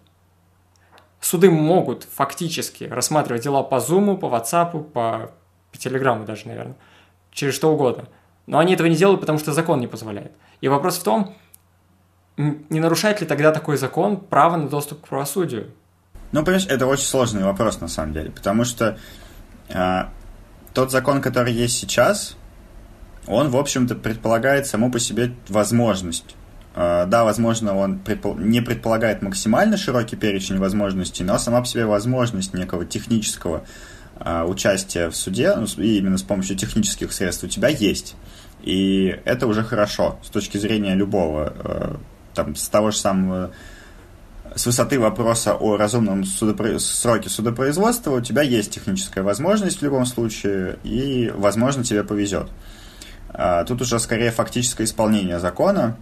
Суды 1.21 1.51
могут 1.51 2.05
фактически 2.05 2.85
рассматривать 2.85 3.43
дела 3.43 3.63
по 3.63 3.77
Zoom, 3.77 4.19
по 4.19 4.27
WhatsApp, 4.27 4.73
по, 4.73 5.31
по 5.71 5.77
Telegram 5.77 6.23
даже, 6.27 6.49
наверное, 6.49 6.77
через 7.31 7.55
что 7.55 7.73
угодно. 7.73 8.09
Но 8.47 8.59
они 8.59 8.75
этого 8.75 8.89
не 8.89 8.97
делают, 8.97 9.21
потому 9.21 9.39
что 9.39 9.53
закон 9.53 9.81
не 9.81 9.87
позволяет. 9.87 10.33
И 10.61 10.69
вопрос 10.69 10.99
в 10.99 11.03
том, 11.03 11.35
не 12.69 12.81
нарушает 12.81 13.21
ли 13.21 13.27
тогда 13.27 13.53
такой 13.53 13.77
закон 13.77 14.19
право 14.19 14.57
на 14.57 14.69
доступ 14.69 15.03
к 15.03 15.09
правосудию? 15.09 15.71
Ну, 16.33 16.43
понимаешь, 16.45 16.67
это 16.67 16.87
очень 16.87 17.05
сложный 17.05 17.45
вопрос 17.45 17.81
на 17.81 17.89
самом 17.89 18.15
деле, 18.15 18.31
потому 18.31 18.65
что 18.65 18.97
э, 19.69 20.03
тот 20.73 20.91
закон, 20.91 21.21
который 21.21 21.53
есть 21.53 21.77
сейчас, 21.77 22.37
он, 23.27 23.51
в 23.51 23.57
общем-то, 23.57 23.95
предполагает 23.95 24.67
само 24.67 24.91
по 24.91 24.99
себе 24.99 25.35
возможность. 25.49 26.35
Э, 26.75 27.05
да, 27.07 27.25
возможно, 27.25 27.77
он 27.77 28.01
не 28.39 28.63
предполагает 28.63 29.21
максимально 29.21 29.77
широкий 29.77 30.17
перечень 30.17 30.59
возможностей, 30.59 31.23
но 31.23 31.39
сама 31.39 31.61
по 31.61 31.67
себе 31.67 31.85
возможность 31.85 32.55
некого 32.55 32.87
технического 32.87 33.65
э, 34.19 34.45
участия 34.45 35.11
в 35.11 35.17
суде, 35.17 35.55
ну, 35.55 35.67
и 35.77 35.99
именно 35.99 36.17
с 36.17 36.23
помощью 36.23 36.57
технических 36.57 37.13
средств 37.13 37.45
у 37.45 37.49
тебя 37.49 37.69
есть. 37.69 38.17
И 38.63 39.21
это 39.27 39.47
уже 39.47 39.65
хорошо 39.65 40.19
с 40.23 40.31
точки 40.31 40.57
зрения 40.57 40.95
любого 40.95 42.01
там, 42.35 42.55
с 42.57 42.69
того 42.69 42.91
же 42.91 42.99
самого 42.99 43.53
с 44.55 44.67
высоты 44.67 44.99
вопроса 44.99 45.55
о 45.55 45.77
разумном 45.77 46.25
судопро... 46.25 46.79
сроке 46.79 47.29
судопроизводства 47.29 48.11
у 48.13 48.21
тебя 48.21 48.43
есть 48.43 48.71
техническая 48.71 49.25
возможность 49.25 49.79
в 49.79 49.83
любом 49.83 50.05
случае, 50.05 50.79
и, 50.85 51.33
возможно, 51.35 51.85
тебе 51.85 52.05
повезет. 52.05 52.49
А, 53.31 53.65
тут 53.65 53.81
уже 53.81 53.99
скорее 53.99 54.31
фактическое 54.31 54.87
исполнение 54.87 55.39
закона, 55.39 55.97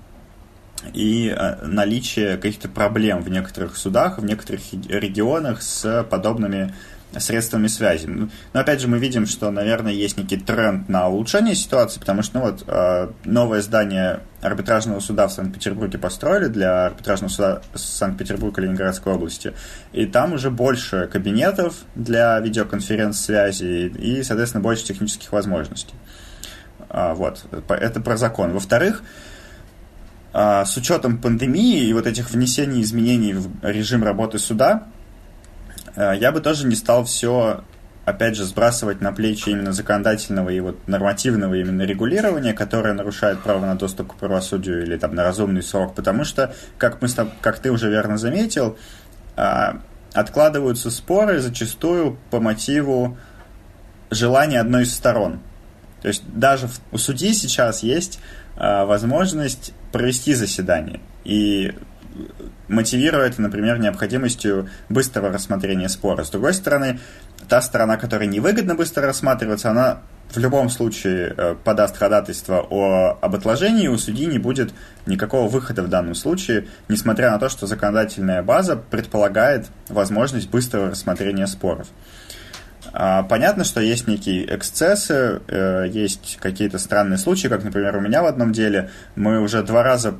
и 0.95 1.37
наличие 1.63 2.37
каких-то 2.37 2.69
проблем 2.69 3.23
в 3.23 3.29
некоторых 3.29 3.77
судах, 3.77 4.19
в 4.19 4.25
некоторых 4.25 4.63
регионах 4.73 5.63
с 5.63 6.07
подобными 6.09 6.75
средствами 7.19 7.67
связи. 7.67 8.07
Ну, 8.07 8.29
но 8.53 8.61
опять 8.61 8.81
же 8.81 8.89
мы 8.89 8.99
видим, 8.99 9.27
что, 9.27 9.51
наверное, 9.51 9.93
есть 9.93 10.17
некий 10.17 10.37
тренд 10.37 10.89
на 10.89 11.09
улучшение 11.09 11.55
ситуации, 11.55 11.99
потому 11.99 12.23
что 12.23 12.39
ну, 12.39 12.45
вот, 12.45 12.65
э, 12.67 13.11
новое 13.25 13.63
здание 13.63 14.21
арбитражного 14.41 15.01
суда 15.01 15.27
в 15.27 15.33
Санкт-Петербурге 15.33 15.99
построили 15.99 16.47
для 16.47 16.87
арбитражного 16.87 17.31
суда 17.31 17.63
Санкт-Петербурга 17.75 18.63
Ленинградской 18.63 19.13
области, 19.13 19.53
и 19.93 20.07
там 20.07 20.35
уже 20.35 20.51
больше 20.51 21.09
кабинетов 21.13 21.75
для 21.95 22.39
видеоконференц-связи 22.39 23.89
и, 23.89 24.23
соответственно, 24.23 24.63
больше 24.63 24.85
технических 24.85 25.33
возможностей. 25.33 25.95
А, 26.89 27.15
вот, 27.15 27.45
это 27.69 28.01
про 28.01 28.17
закон. 28.17 28.53
Во-вторых, 28.53 29.03
а, 30.33 30.65
с 30.65 30.77
учетом 30.77 31.19
пандемии 31.19 31.85
и 31.85 31.93
вот 31.93 32.07
этих 32.07 32.31
внесений 32.31 32.83
изменений 32.83 33.35
в 33.35 33.51
режим 33.63 34.05
работы 34.05 34.39
суда, 34.39 34.87
я 35.97 36.33
бы 36.33 36.41
тоже 36.41 36.67
не 36.67 36.75
стал 36.75 37.05
все 37.05 37.63
опять 38.05 38.37
же, 38.37 38.45
сбрасывать 38.45 39.01
на 39.01 39.13
плечи 39.13 39.49
именно 39.49 39.73
законодательного 39.73 40.51
и 40.51 40.61
вот 40.61 40.89
нормативного 40.89 41.55
именно 41.55 41.83
регулирования, 41.83 42.53
которое 42.53 42.93
нарушает 42.95 43.41
право 43.41 43.65
на 43.65 43.77
доступ 43.77 44.13
к 44.13 44.15
правосудию 44.17 44.83
или 44.83 44.97
там 44.97 45.15
на 45.15 45.23
разумный 45.23 45.63
срок, 45.63 45.95
потому 45.95 46.25
что, 46.25 46.55
как, 46.79 47.01
мы 47.01 47.09
как 47.41 47.59
ты 47.59 47.71
уже 47.71 47.89
верно 47.89 48.19
заметил, 48.19 48.77
а, 49.37 49.81
откладываются 50.13 50.91
споры 50.91 51.41
зачастую 51.41 52.19
по 52.31 52.41
мотиву 52.41 53.17
желания 54.11 54.61
одной 54.61 54.83
из 54.83 54.95
сторон. 54.95 55.41
То 56.03 56.09
есть 56.09 56.23
даже 56.27 56.69
у 56.93 56.99
судьи 56.99 57.33
сейчас 57.33 57.83
есть 57.83 58.21
а, 58.57 58.87
возможность 58.87 59.73
провести 59.93 60.35
заседание. 60.35 61.01
И 61.25 61.75
мотивируя 62.69 63.27
это, 63.27 63.43
например, 63.43 63.79
необходимостью 63.79 64.69
быстрого 64.89 65.31
рассмотрения 65.31 65.89
спора. 65.89 66.25
С 66.25 66.31
другой 66.31 66.55
стороны, 66.55 67.01
та 67.49 67.61
сторона, 67.63 67.97
которая 67.97 68.29
невыгодно 68.29 68.75
быстро 68.75 69.07
рассматриваться, 69.07 69.71
она 69.71 70.01
в 70.31 70.39
любом 70.39 70.71
случае 70.71 71.35
э, 71.37 71.57
подаст 71.65 71.97
ходатайство 71.97 72.67
о, 72.71 73.19
об 73.21 73.35
отложении, 73.35 73.89
у 73.89 73.99
судьи 73.99 74.27
не 74.27 74.39
будет 74.39 74.73
никакого 75.07 75.49
выхода 75.49 75.83
в 75.83 75.89
данном 75.89 76.15
случае, 76.15 76.69
несмотря 76.89 77.33
на 77.33 77.39
то, 77.39 77.49
что 77.49 77.67
законодательная 77.67 78.43
база 78.43 78.77
предполагает 78.77 79.67
возможность 79.89 80.49
быстрого 80.49 80.91
рассмотрения 80.91 81.47
споров. 81.47 81.89
А, 82.93 83.23
понятно, 83.25 83.65
что 83.65 83.81
есть 83.81 84.07
некие 84.07 84.55
эксцессы, 84.55 85.41
э, 85.47 85.87
есть 85.91 86.39
какие-то 86.41 86.79
странные 86.79 87.19
случаи, 87.19 87.49
как, 87.49 87.65
например, 87.65 87.97
у 87.97 88.01
меня 88.01 88.23
в 88.23 88.27
одном 88.27 88.53
деле. 88.53 88.91
Мы 89.17 89.41
уже 89.41 89.63
два 89.63 89.83
раза 89.83 90.15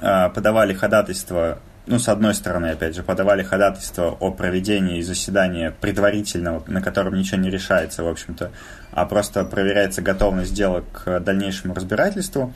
подавали 0.00 0.74
ходатайство, 0.74 1.58
ну, 1.86 1.98
с 1.98 2.08
одной 2.08 2.34
стороны, 2.34 2.66
опять 2.66 2.94
же, 2.94 3.02
подавали 3.02 3.42
ходатайство 3.42 4.16
о 4.18 4.30
проведении 4.30 5.00
заседания 5.00 5.74
предварительного, 5.80 6.62
на 6.66 6.80
котором 6.80 7.14
ничего 7.14 7.40
не 7.40 7.50
решается, 7.50 8.04
в 8.04 8.08
общем-то, 8.08 8.52
а 8.92 9.06
просто 9.06 9.44
проверяется 9.44 10.02
готовность 10.02 10.54
дела 10.54 10.84
к 10.92 11.20
дальнейшему 11.20 11.74
разбирательству. 11.74 12.52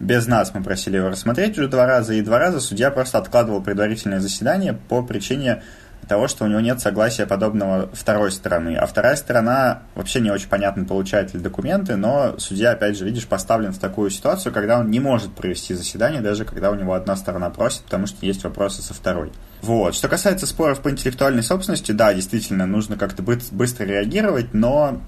Без 0.00 0.26
нас 0.26 0.52
мы 0.54 0.64
просили 0.64 0.96
его 0.96 1.10
рассмотреть 1.10 1.58
уже 1.58 1.68
два 1.68 1.86
раза, 1.86 2.14
и 2.14 2.22
два 2.22 2.38
раза 2.38 2.60
судья 2.60 2.90
просто 2.90 3.18
откладывал 3.18 3.62
предварительное 3.62 4.20
заседание 4.20 4.72
по 4.72 5.02
причине 5.02 5.62
того, 6.08 6.28
что 6.28 6.44
у 6.44 6.48
него 6.48 6.60
нет 6.60 6.80
согласия 6.80 7.26
подобного 7.26 7.88
второй 7.92 8.32
стороны. 8.32 8.76
А 8.76 8.86
вторая 8.86 9.16
сторона 9.16 9.82
вообще 9.94 10.20
не 10.20 10.30
очень 10.30 10.48
понятно, 10.48 10.84
получает 10.84 11.34
ли 11.34 11.40
документы, 11.40 11.96
но 11.96 12.38
судья, 12.38 12.72
опять 12.72 12.96
же, 12.96 13.04
видишь, 13.04 13.26
поставлен 13.26 13.72
в 13.72 13.78
такую 13.78 14.10
ситуацию, 14.10 14.52
когда 14.52 14.78
он 14.78 14.90
не 14.90 15.00
может 15.00 15.34
провести 15.34 15.74
заседание, 15.74 16.20
даже 16.20 16.44
когда 16.44 16.70
у 16.70 16.74
него 16.74 16.94
одна 16.94 17.16
сторона 17.16 17.50
просит, 17.50 17.82
потому 17.82 18.06
что 18.06 18.24
есть 18.26 18.44
вопросы 18.44 18.82
со 18.82 18.94
второй. 18.94 19.32
Вот. 19.62 19.94
Что 19.94 20.08
касается 20.08 20.46
споров 20.46 20.80
по 20.80 20.90
интеллектуальной 20.90 21.42
собственности, 21.42 21.92
да, 21.92 22.12
действительно, 22.12 22.66
нужно 22.66 22.96
как-то 22.96 23.22
быстро 23.22 23.84
реагировать, 23.84 24.52
но 24.52 25.00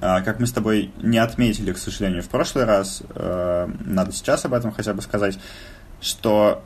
а, 0.00 0.20
как 0.22 0.40
мы 0.40 0.46
с 0.46 0.52
тобой 0.52 0.92
не 1.02 1.18
отметили, 1.18 1.72
к 1.72 1.78
сожалению, 1.78 2.22
в 2.22 2.28
прошлый 2.28 2.64
раз, 2.64 3.02
э, 3.14 3.68
надо 3.84 4.12
сейчас 4.12 4.44
об 4.44 4.54
этом 4.54 4.72
хотя 4.72 4.94
бы 4.94 5.02
сказать, 5.02 5.38
что 6.00 6.62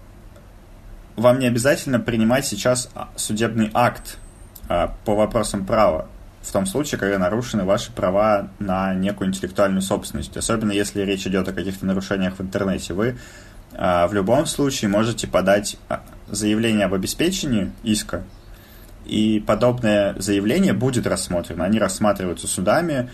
вам 1.18 1.38
не 1.38 1.46
обязательно 1.46 1.98
принимать 1.98 2.46
сейчас 2.46 2.90
а, 2.94 3.08
судебный 3.16 3.70
акт 3.74 4.18
а, 4.68 4.94
по 5.04 5.14
вопросам 5.14 5.66
права, 5.66 6.06
в 6.42 6.52
том 6.52 6.64
случае, 6.64 6.98
когда 6.98 7.18
нарушены 7.18 7.64
ваши 7.64 7.92
права 7.92 8.48
на 8.58 8.94
некую 8.94 9.28
интеллектуальную 9.28 9.82
собственность. 9.82 10.36
Особенно 10.36 10.72
если 10.72 11.02
речь 11.02 11.26
идет 11.26 11.48
о 11.48 11.52
каких-то 11.52 11.84
нарушениях 11.84 12.38
в 12.38 12.42
интернете. 12.42 12.94
Вы 12.94 13.18
а, 13.74 14.06
в 14.06 14.14
любом 14.14 14.46
случае 14.46 14.88
можете 14.88 15.26
подать 15.26 15.76
заявление 16.28 16.86
об 16.86 16.94
обеспечении 16.94 17.72
иска, 17.82 18.22
и 19.04 19.42
подобное 19.44 20.14
заявление 20.18 20.72
будет 20.72 21.06
рассмотрено. 21.06 21.64
Они 21.64 21.78
рассматриваются 21.78 22.46
судами, 22.46 23.10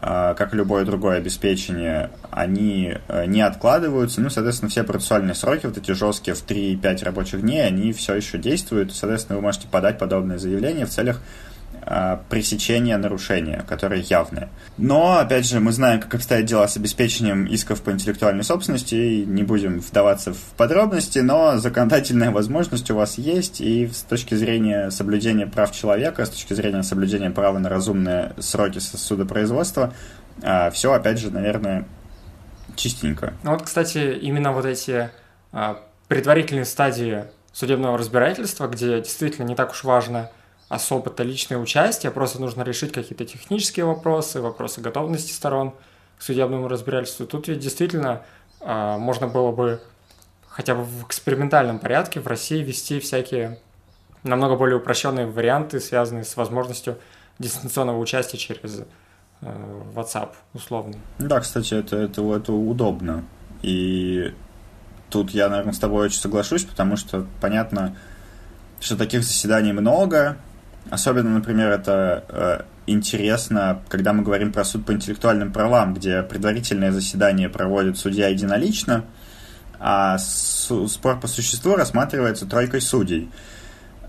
а, 0.00 0.34
как 0.34 0.54
любое 0.54 0.84
другое 0.84 1.18
обеспечение, 1.18 2.10
они 2.30 2.94
э, 3.08 3.26
не 3.26 3.40
откладываются. 3.40 4.20
Ну, 4.20 4.30
соответственно, 4.30 4.70
все 4.70 4.84
процессуальные 4.84 5.34
сроки, 5.34 5.66
вот 5.66 5.76
эти 5.76 5.90
жесткие 5.90 6.34
в 6.34 6.44
3-5 6.44 7.04
рабочих 7.04 7.40
дней, 7.42 7.66
они 7.66 7.92
все 7.92 8.14
еще 8.14 8.38
действуют. 8.38 8.94
Соответственно, 8.94 9.36
вы 9.36 9.42
можете 9.42 9.66
подать 9.68 9.98
подобное 9.98 10.38
заявление 10.38 10.86
в 10.86 10.90
целях 10.90 11.20
пресечения 12.28 12.96
нарушения, 12.98 13.64
которое 13.66 14.00
явное. 14.00 14.50
Но, 14.76 15.18
опять 15.18 15.46
же, 15.46 15.60
мы 15.60 15.72
знаем, 15.72 16.00
как 16.00 16.14
обстоят 16.14 16.44
дела 16.44 16.68
с 16.68 16.76
обеспечением 16.76 17.46
исков 17.46 17.82
по 17.82 17.90
интеллектуальной 17.90 18.44
собственности, 18.44 18.94
и 18.94 19.24
не 19.24 19.42
будем 19.42 19.80
вдаваться 19.80 20.34
в 20.34 20.40
подробности, 20.56 21.20
но 21.20 21.58
законодательная 21.58 22.30
возможность 22.30 22.90
у 22.90 22.94
вас 22.94 23.16
есть, 23.16 23.60
и 23.60 23.86
с 23.88 24.02
точки 24.02 24.34
зрения 24.34 24.90
соблюдения 24.90 25.46
прав 25.46 25.72
человека, 25.72 26.26
с 26.26 26.30
точки 26.30 26.52
зрения 26.52 26.82
соблюдения 26.82 27.30
права 27.30 27.58
на 27.58 27.68
разумные 27.68 28.34
сроки 28.38 28.78
судопроизводства, 28.78 29.94
а, 30.42 30.70
все, 30.70 30.92
опять 30.92 31.18
же, 31.18 31.30
наверное, 31.30 31.86
чистенько. 32.76 33.34
Ну 33.42 33.52
вот, 33.52 33.62
кстати, 33.62 34.18
именно 34.20 34.52
вот 34.52 34.64
эти 34.64 35.10
а, 35.52 35.80
предварительные 36.08 36.64
стадии 36.64 37.24
судебного 37.52 37.98
разбирательства, 37.98 38.68
где 38.68 38.98
действительно 38.98 39.46
не 39.46 39.54
так 39.54 39.70
уж 39.70 39.84
важно, 39.84 40.30
особо-то 40.68 41.22
личное 41.22 41.58
участие, 41.58 42.12
просто 42.12 42.40
нужно 42.40 42.62
решить 42.62 42.92
какие-то 42.92 43.24
технические 43.24 43.86
вопросы, 43.86 44.40
вопросы 44.40 44.80
готовности 44.80 45.32
сторон 45.32 45.74
к 46.18 46.22
судебному 46.22 46.68
разбирательству. 46.68 47.26
Тут 47.26 47.48
ведь 47.48 47.60
действительно 47.60 48.22
э, 48.60 48.96
можно 48.98 49.28
было 49.28 49.50
бы 49.50 49.80
хотя 50.48 50.74
бы 50.74 50.82
в 50.82 51.06
экспериментальном 51.06 51.78
порядке 51.78 52.20
в 52.20 52.26
России 52.26 52.62
вести 52.62 53.00
всякие 53.00 53.58
намного 54.24 54.56
более 54.56 54.76
упрощенные 54.76 55.26
варианты, 55.26 55.80
связанные 55.80 56.24
с 56.24 56.36
возможностью 56.36 56.98
дистанционного 57.38 57.98
участия 57.98 58.36
через 58.36 58.80
э, 59.40 59.46
WhatsApp 59.94 60.30
условно. 60.52 60.96
Да, 61.18 61.40
кстати, 61.40 61.74
это, 61.74 61.96
это, 61.96 62.34
это 62.34 62.52
удобно. 62.52 63.24
И 63.62 64.34
тут 65.08 65.30
я, 65.30 65.48
наверное, 65.48 65.72
с 65.72 65.78
тобой 65.78 66.06
очень 66.06 66.20
соглашусь, 66.20 66.64
потому 66.64 66.96
что 66.96 67.26
понятно, 67.40 67.96
что 68.80 68.96
таких 68.96 69.22
заседаний 69.22 69.72
много, 69.72 70.36
Особенно, 70.90 71.30
например, 71.30 71.70
это 71.70 72.24
э, 72.28 72.60
интересно, 72.86 73.82
когда 73.88 74.12
мы 74.12 74.22
говорим 74.22 74.52
про 74.52 74.64
суд 74.64 74.86
по 74.86 74.92
интеллектуальным 74.92 75.52
правам, 75.52 75.94
где 75.94 76.22
предварительное 76.22 76.92
заседание 76.92 77.48
проводит 77.48 77.98
судья 77.98 78.28
единолично, 78.28 79.04
а 79.78 80.18
спор 80.18 81.20
по 81.20 81.26
существу 81.26 81.76
рассматривается 81.76 82.46
тройкой 82.46 82.80
судей, 82.80 83.30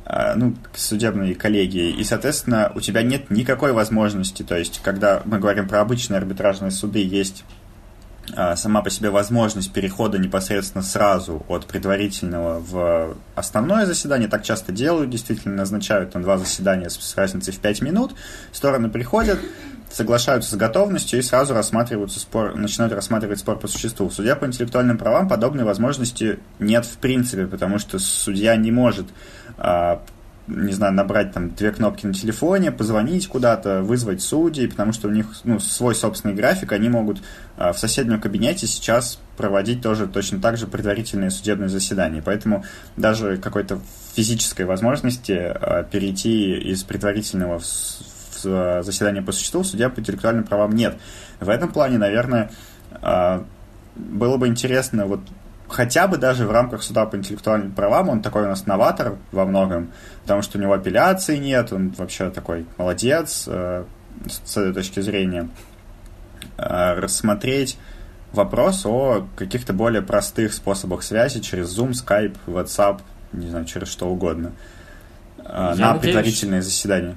э, 0.05 0.35
ну, 0.35 0.55
судебной 0.73 1.33
коллегией. 1.35 1.91
И, 1.91 2.03
соответственно, 2.03 2.71
у 2.73 2.79
тебя 2.79 3.03
нет 3.03 3.29
никакой 3.29 3.73
возможности, 3.73 4.43
то 4.43 4.57
есть, 4.57 4.79
когда 4.81 5.21
мы 5.25 5.39
говорим 5.39 5.67
про 5.67 5.81
обычные 5.81 6.17
арбитражные 6.19 6.71
суды, 6.71 7.03
есть 7.03 7.43
сама 8.55 8.81
по 8.81 8.89
себе 8.89 9.09
возможность 9.09 9.71
перехода 9.71 10.17
непосредственно 10.17 10.83
сразу 10.83 11.45
от 11.47 11.65
предварительного 11.65 12.59
в 12.59 13.17
основное 13.35 13.85
заседание. 13.85 14.27
Так 14.27 14.43
часто 14.43 14.71
делают, 14.71 15.09
действительно 15.09 15.55
назначают 15.55 16.11
там 16.11 16.21
два 16.21 16.37
заседания 16.37 16.89
с 16.89 17.17
разницей 17.17 17.53
в 17.53 17.59
5 17.59 17.81
минут. 17.81 18.15
Стороны 18.51 18.89
приходят, 18.89 19.39
соглашаются 19.91 20.51
с 20.51 20.55
готовностью 20.55 21.19
и 21.19 21.21
сразу 21.21 21.53
рассматриваются 21.53 22.19
спор, 22.19 22.55
начинают 22.55 22.93
рассматривать 22.93 23.39
спор 23.39 23.57
по 23.57 23.67
существу. 23.67 24.09
Судья 24.09 24.35
по 24.35 24.45
интеллектуальным 24.45 24.97
правам 24.97 25.27
подобной 25.27 25.63
возможности 25.63 26.39
нет 26.59 26.85
в 26.85 26.97
принципе, 26.97 27.47
потому 27.47 27.79
что 27.79 27.99
судья 27.99 28.55
не 28.55 28.71
может 28.71 29.07
а, 29.57 30.01
не 30.49 30.73
знаю, 30.73 30.93
набрать 30.93 31.31
там 31.31 31.53
две 31.53 31.71
кнопки 31.71 32.05
на 32.05 32.13
телефоне, 32.13 32.71
позвонить 32.71 33.27
куда-то, 33.27 33.81
вызвать 33.81 34.21
судей, 34.21 34.67
потому 34.67 34.91
что 34.93 35.07
у 35.07 35.11
них 35.11 35.27
ну, 35.43 35.59
свой 35.59 35.95
собственный 35.95 36.33
график, 36.33 36.71
они 36.71 36.89
могут 36.89 37.21
э, 37.57 37.71
в 37.71 37.77
соседнем 37.77 38.19
кабинете 38.19 38.67
сейчас 38.67 39.19
проводить 39.37 39.81
тоже 39.81 40.07
точно 40.07 40.41
так 40.41 40.57
же 40.57 40.67
предварительные 40.67 41.29
судебные 41.29 41.69
заседания. 41.69 42.21
Поэтому 42.23 42.65
даже 42.97 43.37
какой-то 43.37 43.79
физической 44.15 44.63
возможности 44.63 45.31
э, 45.31 45.85
перейти 45.89 46.57
из 46.57 46.83
предварительного 46.83 47.59
в, 47.59 48.43
в 48.43 48.83
заседание 48.83 49.21
по 49.21 49.31
существу 49.31 49.63
судья 49.63 49.89
по 49.89 49.99
интеллектуальным 49.99 50.43
правам 50.43 50.71
нет. 50.71 50.97
В 51.39 51.49
этом 51.49 51.71
плане, 51.71 51.97
наверное, 51.97 52.51
было 53.95 54.37
бы 54.37 54.47
интересно 54.47 55.05
вот 55.05 55.21
хотя 55.69 56.07
бы 56.07 56.17
даже 56.17 56.45
в 56.45 56.51
рамках 56.51 56.83
суда 56.83 57.05
по 57.05 57.15
интеллектуальным 57.15 57.71
правам 57.71 58.09
он 58.09 58.21
такой 58.21 58.43
у 58.43 58.47
нас 58.47 58.65
новатор 58.65 59.17
во 59.31 59.45
многом, 59.45 59.91
потому 60.23 60.41
что 60.41 60.57
у 60.57 60.61
него 60.61 60.73
апелляции 60.73 61.37
нет, 61.37 61.71
он 61.71 61.89
вообще 61.91 62.29
такой 62.29 62.65
молодец 62.77 63.45
э, 63.47 63.85
с 64.27 64.57
этой 64.57 64.73
точки 64.73 64.99
зрения. 64.99 65.49
Э, 66.57 66.93
рассмотреть 66.95 67.77
вопрос 68.33 68.85
о 68.85 69.27
каких-то 69.35 69.73
более 69.73 70.01
простых 70.01 70.53
способах 70.53 71.03
связи 71.03 71.39
через 71.39 71.77
Zoom, 71.77 71.91
Skype, 71.91 72.35
WhatsApp, 72.47 73.01
не 73.33 73.47
знаю, 73.47 73.65
через 73.65 73.89
что 73.89 74.07
угодно, 74.07 74.51
э, 75.37 75.41
на 75.43 75.73
надеюсь, 75.75 76.01
предварительное 76.01 76.61
заседание. 76.61 77.15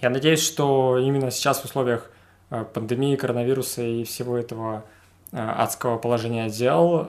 Я 0.00 0.10
надеюсь, 0.10 0.42
что 0.42 0.98
именно 0.98 1.30
сейчас 1.30 1.60
в 1.60 1.64
условиях 1.64 2.10
э, 2.50 2.64
пандемии, 2.72 3.16
коронавируса 3.16 3.82
и 3.82 4.04
всего 4.04 4.36
этого 4.36 4.84
адского 5.32 5.98
положения 5.98 6.48
дел 6.48 7.06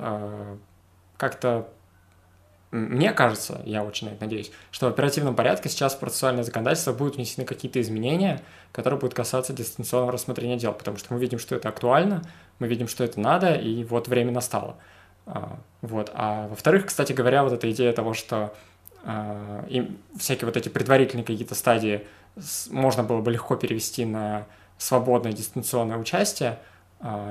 как-то 1.18 1.68
мне 2.72 3.12
кажется, 3.12 3.62
я 3.66 3.84
очень 3.84 4.08
на 4.08 4.14
это 4.14 4.24
надеюсь, 4.24 4.50
что 4.72 4.86
в 4.86 4.90
оперативном 4.90 5.36
порядке 5.36 5.68
сейчас 5.68 5.94
в 5.94 6.00
процессуальное 6.00 6.44
законодательство 6.44 6.94
будут 6.94 7.18
внесены 7.18 7.46
какие-то 7.46 7.82
изменения, 7.82 8.42
которые 8.72 8.98
будут 8.98 9.14
касаться 9.14 9.52
дистанционного 9.52 10.14
рассмотрения 10.14 10.56
дел, 10.56 10.72
потому 10.72 10.98
что 10.98 11.14
мы 11.14 11.20
видим, 11.20 11.38
что 11.38 11.54
это 11.54 11.68
актуально, 11.68 12.22
мы 12.60 12.68
видим, 12.68 12.88
что 12.88 13.04
это 13.04 13.20
надо, 13.20 13.56
и 13.56 13.84
вот 13.84 14.08
время 14.08 14.32
настало. 14.32 14.78
А, 15.26 15.60
вот. 15.82 16.12
А 16.14 16.48
во-вторых, 16.48 16.86
кстати 16.86 17.12
говоря, 17.12 17.44
вот 17.44 17.52
эта 17.52 17.70
идея 17.72 17.92
того, 17.92 18.14
что 18.14 18.54
а, 19.04 19.66
и 19.68 19.92
всякие 20.18 20.46
вот 20.46 20.56
эти 20.56 20.70
предварительные 20.70 21.26
какие-то 21.26 21.56
стадии 21.56 22.08
можно 22.70 23.04
было 23.04 23.20
бы 23.20 23.32
легко 23.32 23.58
перевести 23.58 24.06
на 24.06 24.46
свободное 24.78 25.34
дистанционное 25.34 25.98
участие 25.98 26.58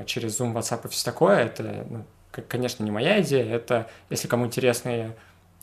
через 0.06 0.40
Zoom, 0.40 0.52
WhatsApp 0.52 0.86
и 0.86 0.88
все 0.88 1.04
такое, 1.04 1.44
это, 1.44 1.86
ну, 1.88 2.04
конечно, 2.48 2.82
не 2.82 2.90
моя 2.90 3.20
идея, 3.22 3.54
это, 3.54 3.88
если 4.08 4.28
кому 4.28 4.46
интересны 4.46 5.14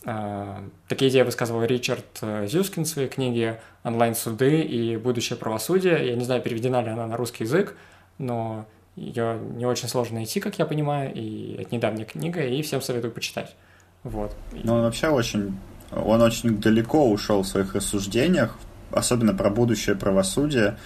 а, 0.06 0.64
такие 0.88 1.10
идеи 1.10 1.24
высказывал 1.24 1.64
Ричард 1.64 2.06
э, 2.22 2.48
Зюскин 2.48 2.86
в 2.86 2.88
своей 2.88 3.10
книге 3.10 3.60
«Онлайн-суды 3.84 4.62
и 4.62 4.96
будущее 4.96 5.38
правосудие». 5.38 6.08
Я 6.08 6.16
не 6.16 6.24
знаю, 6.24 6.42
переведена 6.42 6.82
ли 6.82 6.90
она 6.90 7.08
на 7.08 7.18
русский 7.18 7.44
язык, 7.44 7.76
но 8.18 8.66
ее 8.96 9.40
не 9.56 9.66
очень 9.66 9.90
сложно 9.90 10.18
найти, 10.18 10.40
как 10.40 10.60
я 10.60 10.66
понимаю, 10.66 11.12
и 11.14 11.58
это 11.60 11.76
недавняя 11.76 12.06
книга, 12.06 12.42
и 12.42 12.62
всем 12.62 12.82
советую 12.82 13.12
почитать. 13.12 13.56
Вот. 14.04 14.36
Ну, 14.52 14.76
он 14.76 14.84
вообще 14.84 15.10
очень, 15.10 15.58
он 15.92 16.22
очень 16.22 16.58
далеко 16.58 17.10
ушел 17.10 17.42
в 17.42 17.48
своих 17.48 17.76
рассуждениях, 17.76 18.58
особенно 18.92 19.34
про 19.34 19.50
будущее 19.50 19.96
правосудие, 19.96 20.68
а, 20.68 20.78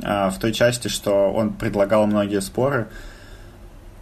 в 0.00 0.34
той 0.40 0.52
части, 0.52 0.88
что 0.88 1.32
он 1.32 1.52
предлагал 1.52 2.06
многие 2.06 2.40
споры, 2.40 2.88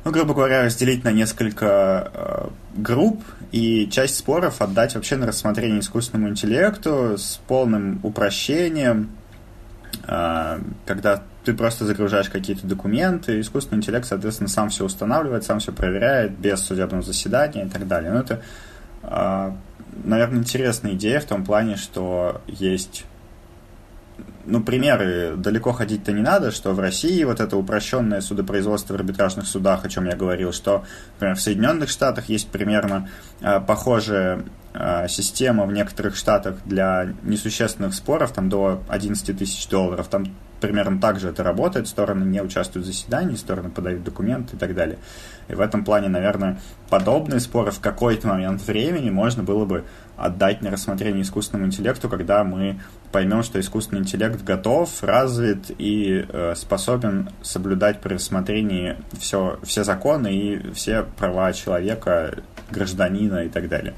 ну, 0.04 0.10
грубо 0.10 0.34
говоря, 0.34 0.64
разделить 0.64 1.04
на 1.04 1.12
несколько 1.12 2.10
э, 2.12 2.48
групп 2.76 3.22
и 3.52 3.88
часть 3.88 4.16
споров 4.16 4.60
отдать 4.60 4.96
вообще 4.96 5.16
на 5.16 5.26
рассмотрение 5.26 5.78
искусственному 5.78 6.30
интеллекту 6.30 7.16
с 7.16 7.40
полным 7.46 8.00
упрощением, 8.02 9.10
э, 10.08 10.58
когда 10.86 11.22
ты 11.44 11.54
просто 11.54 11.84
загружаешь 11.84 12.28
какие-то 12.28 12.66
документы, 12.66 13.40
искусственный 13.40 13.78
интеллект, 13.78 14.04
соответственно, 14.06 14.48
сам 14.48 14.70
все 14.70 14.84
устанавливает, 14.84 15.44
сам 15.44 15.60
все 15.60 15.70
проверяет 15.70 16.32
без 16.32 16.60
судебного 16.60 17.04
заседания 17.04 17.66
и 17.66 17.68
так 17.68 17.86
далее. 17.86 18.10
Но 18.10 18.20
это, 18.20 18.42
э, 19.04 19.52
наверное, 20.02 20.40
интересная 20.40 20.94
идея 20.94 21.20
в 21.20 21.26
том 21.26 21.44
плане, 21.44 21.76
что 21.76 22.42
есть 22.48 23.04
ну, 24.44 24.62
примеры 24.62 25.34
далеко 25.36 25.72
ходить-то 25.72 26.12
не 26.12 26.22
надо, 26.22 26.50
что 26.50 26.72
в 26.72 26.80
России 26.80 27.22
вот 27.24 27.40
это 27.40 27.56
упрощенное 27.56 28.20
судопроизводство 28.20 28.94
в 28.94 28.96
арбитражных 28.96 29.46
судах, 29.46 29.84
о 29.84 29.88
чем 29.88 30.06
я 30.06 30.16
говорил, 30.16 30.52
что, 30.52 30.84
например, 31.14 31.36
в 31.36 31.40
Соединенных 31.40 31.88
Штатах 31.88 32.28
есть 32.28 32.48
примерно 32.48 33.08
э, 33.40 33.60
похожая 33.60 34.44
э, 34.74 35.08
система 35.08 35.66
в 35.66 35.72
некоторых 35.72 36.16
штатах 36.16 36.56
для 36.64 37.08
несущественных 37.22 37.94
споров, 37.94 38.32
там 38.32 38.48
до 38.48 38.82
11 38.88 39.38
тысяч 39.38 39.68
долларов, 39.68 40.08
там 40.08 40.26
примерно 40.62 40.98
так 41.00 41.20
же 41.20 41.28
это 41.28 41.42
работает, 41.42 41.88
стороны 41.88 42.24
не 42.24 42.40
участвуют 42.40 42.86
в 42.86 42.90
заседании, 42.90 43.34
стороны 43.34 43.68
подают 43.68 44.04
документы 44.04 44.56
и 44.56 44.58
так 44.58 44.74
далее. 44.74 44.98
И 45.48 45.54
в 45.54 45.60
этом 45.60 45.84
плане, 45.84 46.08
наверное, 46.08 46.58
подобные 46.88 47.40
споры 47.40 47.70
в 47.70 47.80
какой-то 47.80 48.28
момент 48.28 48.62
времени 48.62 49.10
можно 49.10 49.42
было 49.42 49.66
бы 49.66 49.84
отдать 50.16 50.62
на 50.62 50.70
рассмотрение 50.70 51.22
искусственному 51.22 51.66
интеллекту, 51.66 52.08
когда 52.08 52.44
мы 52.44 52.80
поймем, 53.10 53.42
что 53.42 53.60
искусственный 53.60 54.00
интеллект 54.00 54.42
готов, 54.42 55.02
развит 55.02 55.70
и 55.78 56.24
э, 56.28 56.54
способен 56.56 57.30
соблюдать 57.42 58.00
при 58.00 58.14
рассмотрении 58.14 58.96
все, 59.18 59.58
все 59.64 59.84
законы 59.84 60.32
и 60.32 60.72
все 60.72 61.02
права 61.02 61.52
человека, 61.52 62.38
гражданина 62.70 63.44
и 63.44 63.48
так 63.48 63.68
далее. 63.68 63.94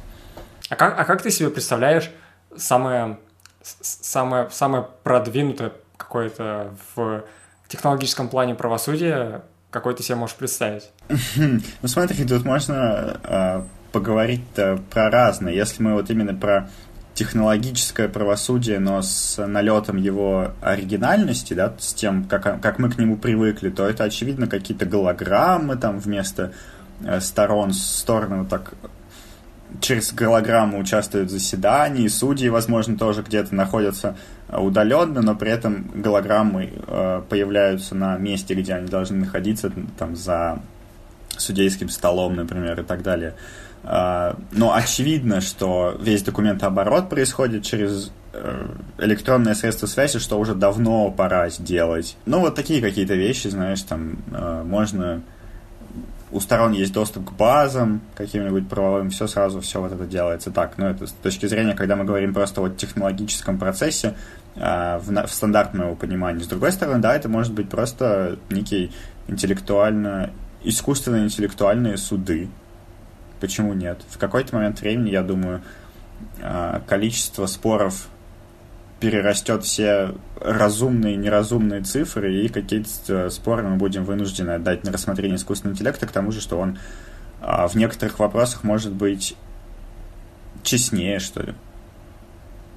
А 0.70 0.77
как, 0.77 0.98
а 0.98 1.05
как 1.05 1.22
ты 1.22 1.31
себе 1.31 1.50
представляешь 1.50 2.11
самое, 2.57 3.18
самое, 3.62 4.48
самое 4.50 4.88
продвинутое 5.03 5.72
какое-то 6.14 6.77
в 6.94 7.24
технологическом 7.66 8.29
плане 8.29 8.55
правосудия, 8.55 9.42
какой 9.70 9.94
ты 9.94 10.05
себе 10.05 10.14
можешь 10.14 10.37
представить? 10.37 10.92
Ну 11.37 11.88
смотри, 11.88 12.24
тут 12.24 12.44
можно 12.44 13.18
э, 13.24 13.62
поговорить 13.90 14.44
про 14.90 15.11
разное. 15.11 15.53
Если 15.53 15.83
мы 15.83 15.94
вот 15.94 16.11
именно 16.11 16.33
про 16.33 16.70
технологическое 17.14 18.09
правосудие, 18.09 18.79
но 18.79 19.03
с 19.03 19.44
налетом 19.44 19.96
его 19.96 20.53
оригинальности, 20.62 21.55
да, 21.55 21.74
с 21.79 21.92
тем, 21.94 22.24
как, 22.24 22.61
как 22.61 22.79
мы 22.79 22.90
к 22.90 22.98
нему 22.98 23.16
привыкли, 23.16 23.70
то 23.70 23.85
это, 23.85 24.05
очевидно, 24.05 24.46
какие-то 24.46 24.87
голограммы 24.87 25.74
там 25.77 25.98
вместо 25.98 26.53
э, 27.00 27.18
сторон, 27.20 27.72
стороны 27.72 28.42
вот 28.42 28.48
так 28.48 28.74
через 29.81 30.13
голограмму 30.13 30.79
участвуют 30.79 31.29
в 31.29 31.33
заседании, 31.33 32.09
судьи, 32.09 32.49
возможно, 32.49 32.97
тоже 32.97 33.23
где-то 33.23 33.55
находятся 33.55 34.17
удаленно, 34.49 35.23
но 35.23 35.35
при 35.35 35.51
этом 35.51 35.91
голограммы 35.95 36.73
э, 36.87 37.23
появляются 37.29 37.95
на 37.95 38.17
месте, 38.17 38.55
где 38.55 38.75
они 38.75 38.89
должны 38.89 39.19
находиться, 39.19 39.73
там, 39.99 40.17
за 40.17 40.61
судейским 41.37 41.89
столом, 41.89 42.37
например, 42.37 42.81
и 42.81 42.85
так 42.85 43.03
далее. 43.03 43.35
Э, 43.83 44.35
но 44.53 44.75
очевидно, 44.75 45.41
что 45.41 45.97
весь 46.01 46.23
документооборот 46.23 47.09
происходит 47.09 47.65
через 47.65 48.13
э, 48.33 48.67
электронное 48.99 49.55
средство 49.55 49.87
связи, 49.87 50.19
что 50.19 50.39
уже 50.39 50.55
давно 50.55 51.11
пора 51.11 51.49
сделать. 51.51 52.17
Ну, 52.27 52.41
вот 52.41 52.55
такие 52.55 52.81
какие-то 52.81 53.15
вещи, 53.15 53.49
знаешь, 53.49 53.83
там 53.83 54.19
э, 54.33 54.63
можно 54.65 55.23
у 56.35 56.40
сторон 56.40 56.73
есть 56.73 56.92
доступ 56.92 57.31
к 57.31 57.33
базам 57.33 58.01
каким-нибудь 58.16 58.68
правовым, 58.68 59.11
все 59.11 59.29
сразу, 59.29 59.61
все 59.61 59.81
вот 59.81 59.92
это 59.92 60.05
делается 60.05 60.51
так. 60.51 60.77
Но 60.79 60.90
это 60.90 61.07
с 61.07 61.12
точки 61.12 61.47
зрения, 61.47 61.75
когда 61.75 61.94
мы 61.94 62.05
говорим 62.05 62.35
просто 62.35 62.61
о 62.61 62.68
технологическом 62.68 63.57
процессе, 63.57 64.16
э, 64.57 64.99
в, 64.99 65.27
в 65.27 65.33
стандартном 65.33 65.87
его 65.87 65.94
понимании. 65.94 66.42
С 66.42 66.49
другой 66.49 66.73
стороны, 66.73 66.99
да, 67.01 67.14
это 67.14 67.29
может 67.29 67.53
быть 67.53 67.68
просто 67.68 68.37
некий 68.51 68.90
интеллектуально, 69.29 70.31
искусственно-интеллектуальные 70.64 71.97
суды. 71.97 72.49
Почему 73.38 73.73
нет? 73.73 74.01
В 74.09 74.18
какой-то 74.18 74.57
момент 74.57 74.81
времени, 74.81 75.11
я 75.11 75.23
думаю, 75.23 75.62
э, 76.40 76.81
количество 76.88 77.47
споров 77.47 78.09
перерастет 79.01 79.65
все 79.65 80.15
разумные 80.41 81.15
и 81.15 81.17
неразумные 81.17 81.83
цифры, 81.83 82.35
и 82.35 82.49
какие-то 82.49 83.31
споры 83.31 83.63
мы 83.63 83.77
будем 83.77 84.05
вынуждены 84.05 84.53
отдать 84.53 84.85
на 84.85 84.93
рассмотрение 84.93 85.37
искусственного 85.37 85.75
интеллекта, 85.75 86.07
к 86.07 86.13
тому 86.13 86.33
же, 86.33 86.41
что 86.41 86.59
он 86.59 86.79
а, 87.41 87.69
в 87.69 87.75
некоторых 87.75 88.19
вопросах 88.19 88.65
может 88.65 88.93
быть 88.93 89.37
честнее, 90.63 91.19
что 91.19 91.43
ли, 91.43 91.55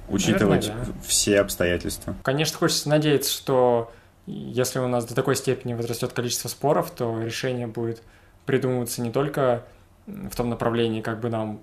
учитывать 0.08 0.68
Наверное, 0.68 0.86
да. 0.86 0.92
все 1.06 1.40
обстоятельства. 1.40 2.14
Конечно, 2.22 2.58
хочется 2.58 2.88
надеяться, 2.88 3.32
что 3.32 3.92
если 4.26 4.78
у 4.78 4.88
нас 4.88 5.06
до 5.06 5.14
такой 5.14 5.36
степени 5.36 5.74
возрастет 5.74 6.12
количество 6.12 6.48
споров, 6.48 6.90
то 6.90 7.22
решение 7.22 7.66
будет 7.66 8.02
придумываться 8.44 9.00
не 9.00 9.10
только 9.10 9.64
в 10.06 10.34
том 10.36 10.50
направлении, 10.50 11.00
как 11.00 11.20
бы 11.20 11.30
нам 11.30 11.60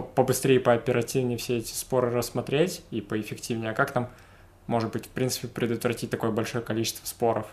побыстрее, 0.00 0.60
пооперативнее 0.60 1.38
все 1.38 1.58
эти 1.58 1.72
споры 1.72 2.10
рассмотреть 2.10 2.82
и 2.90 3.00
поэффективнее, 3.00 3.70
а 3.70 3.74
как 3.74 3.94
нам, 3.94 4.08
может 4.66 4.92
быть, 4.92 5.06
в 5.06 5.10
принципе, 5.10 5.48
предотвратить 5.48 6.10
такое 6.10 6.30
большое 6.30 6.62
количество 6.62 7.06
споров. 7.06 7.46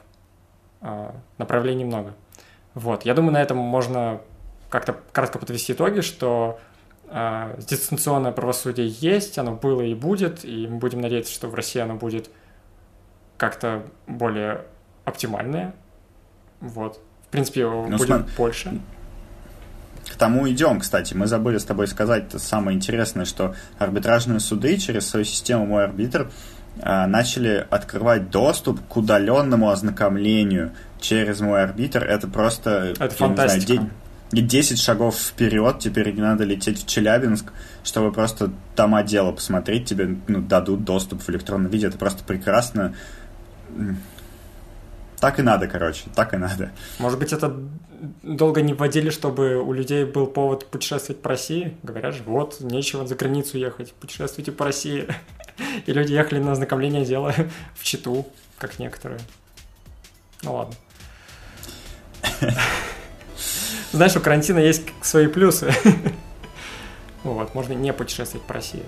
А, 0.82 1.15
направлений 1.38 1.86
много. 1.86 2.13
Вот, 2.73 3.06
я 3.06 3.13
думаю, 3.13 3.33
на 3.33 3.41
этом 3.41 3.58
можно 3.58 4.21
как-то 4.69 5.00
кратко 5.12 5.39
подвести 5.39 5.73
итоги, 5.73 6.02
что 6.02 6.60
э, 7.08 7.56
дистанционное 7.60 8.31
правосудие 8.31 8.87
есть, 8.87 9.37
оно 9.37 9.54
было 9.54 9.81
и 9.81 9.94
будет, 9.94 10.44
и 10.44 10.67
мы 10.67 10.79
будем 10.79 11.00
надеяться, 11.00 11.31
что 11.31 11.48
в 11.48 11.54
России 11.54 11.79
оно 11.79 11.96
будет 11.96 12.29
как-то 13.37 13.83
более 14.08 14.65
оптимальное. 15.06 15.75
Вот. 16.60 17.00
В 17.27 17.27
принципе, 17.29 17.62
его 17.62 17.87
ну, 17.87 17.98
будет 17.98 18.08
см... 18.08 18.35
больше. 18.35 18.81
К 20.12 20.15
тому 20.15 20.49
идем, 20.49 20.79
кстати. 20.79 21.13
Мы 21.13 21.27
забыли 21.27 21.58
с 21.58 21.63
тобой 21.63 21.87
сказать 21.87 22.25
самое 22.37 22.75
интересное, 22.75 23.25
что 23.25 23.56
арбитражные 23.79 24.39
суды 24.39 24.77
через 24.77 25.08
свою 25.08 25.25
систему 25.25 25.65
«Мой 25.65 25.85
арбитр» 25.85 26.29
а, 26.81 27.08
начали 27.08 27.65
открывать 27.69 28.29
доступ 28.29 28.85
к 28.87 28.97
удаленному 28.97 29.69
ознакомлению 29.69 30.71
через 30.99 31.39
«Мой 31.39 31.63
арбитр». 31.63 32.04
Это 32.04 32.27
просто... 32.27 32.93
Это 32.99 33.15
фантастика. 33.15 33.73
Знаю, 33.73 33.91
10 34.41 34.79
шагов 34.79 35.15
вперед, 35.15 35.79
теперь 35.79 36.12
не 36.12 36.21
надо 36.21 36.43
лететь 36.43 36.83
в 36.83 36.87
Челябинск, 36.87 37.51
чтобы 37.83 38.12
просто 38.12 38.51
там 38.75 38.95
отдела 38.95 39.31
посмотреть, 39.31 39.85
тебе 39.85 40.17
ну, 40.27 40.41
дадут 40.41 40.83
доступ 40.83 41.21
в 41.21 41.29
электронном 41.29 41.69
виде, 41.69 41.87
это 41.87 41.97
просто 41.97 42.23
прекрасно. 42.23 42.95
Так 45.19 45.39
и 45.39 45.43
надо, 45.43 45.67
короче, 45.67 46.06
так 46.15 46.33
и 46.33 46.37
надо. 46.37 46.71
Может 46.99 47.19
быть, 47.19 47.31
это 47.31 47.56
долго 48.21 48.62
не 48.62 48.73
вводили, 48.73 49.10
чтобы 49.10 49.62
у 49.62 49.73
людей 49.73 50.06
был 50.06 50.27
повод 50.27 50.65
путешествовать 50.65 51.21
по 51.21 51.29
России? 51.29 51.77
Говорят 51.83 52.15
же, 52.15 52.23
вот, 52.23 52.60
нечего 52.60 53.08
за 53.08 53.15
границу 53.15 53.58
ехать, 53.58 53.93
путешествуйте 53.93 54.51
по 54.51 54.65
России. 54.65 55.08
И 55.85 55.93
люди 55.93 56.13
ехали 56.13 56.39
на 56.39 56.51
ознакомление 56.51 57.06
дела 57.06 57.33
в 57.75 57.83
Читу, 57.83 58.27
как 58.58 58.79
некоторые. 58.79 59.19
Ну 60.43 60.56
ладно. 60.56 60.75
Знаешь, 63.91 64.15
у 64.15 64.19
карантина 64.19 64.60
есть 64.60 64.83
свои 65.01 65.27
плюсы. 65.27 65.71
Вот, 67.23 67.56
можно 67.56 67.73
не 67.73 67.93
путешествовать 67.93 68.45
по 68.45 68.56
России. 68.56 68.83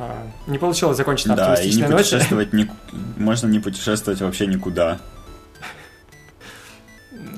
А, 0.00 0.26
не 0.46 0.58
получилось 0.58 0.96
закончить 0.96 1.26
на 1.26 1.36
да, 1.36 1.54
и 1.54 1.72
не 1.72 1.84
путешествовать 1.84 2.52
ни... 2.52 2.68
можно 3.16 3.46
не 3.46 3.60
путешествовать 3.60 4.20
вообще 4.20 4.46
никуда. 4.46 5.00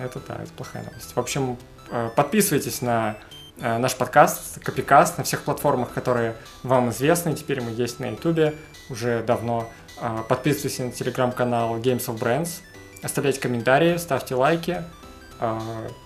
Это 0.00 0.20
да, 0.26 0.42
это 0.42 0.52
плохая 0.52 0.82
новость. 0.84 1.14
В 1.14 1.18
общем, 1.18 1.58
э, 1.90 2.10
подписывайтесь 2.16 2.80
на 2.80 3.16
э, 3.58 3.78
наш 3.78 3.94
подкаст 3.96 4.62
Копикаст 4.64 5.18
на 5.18 5.24
всех 5.24 5.42
платформах, 5.42 5.92
которые 5.92 6.36
вам 6.62 6.90
известны. 6.90 7.34
Теперь 7.34 7.60
мы 7.60 7.70
есть 7.70 8.00
на 8.00 8.06
Ютубе 8.10 8.54
уже 8.88 9.22
давно. 9.22 9.68
А, 10.00 10.22
подписывайтесь 10.22 10.78
на 10.78 10.90
телеграм-канал 10.90 11.76
Games 11.78 12.06
of 12.06 12.18
Brands. 12.18 12.60
Оставляйте 13.02 13.40
комментарии, 13.40 13.96
ставьте 13.98 14.34
лайки. 14.34 14.82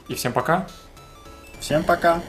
И 0.07 0.15
всем 0.15 0.33
пока. 0.33 0.67
Всем 1.59 1.83
пока. 1.83 2.21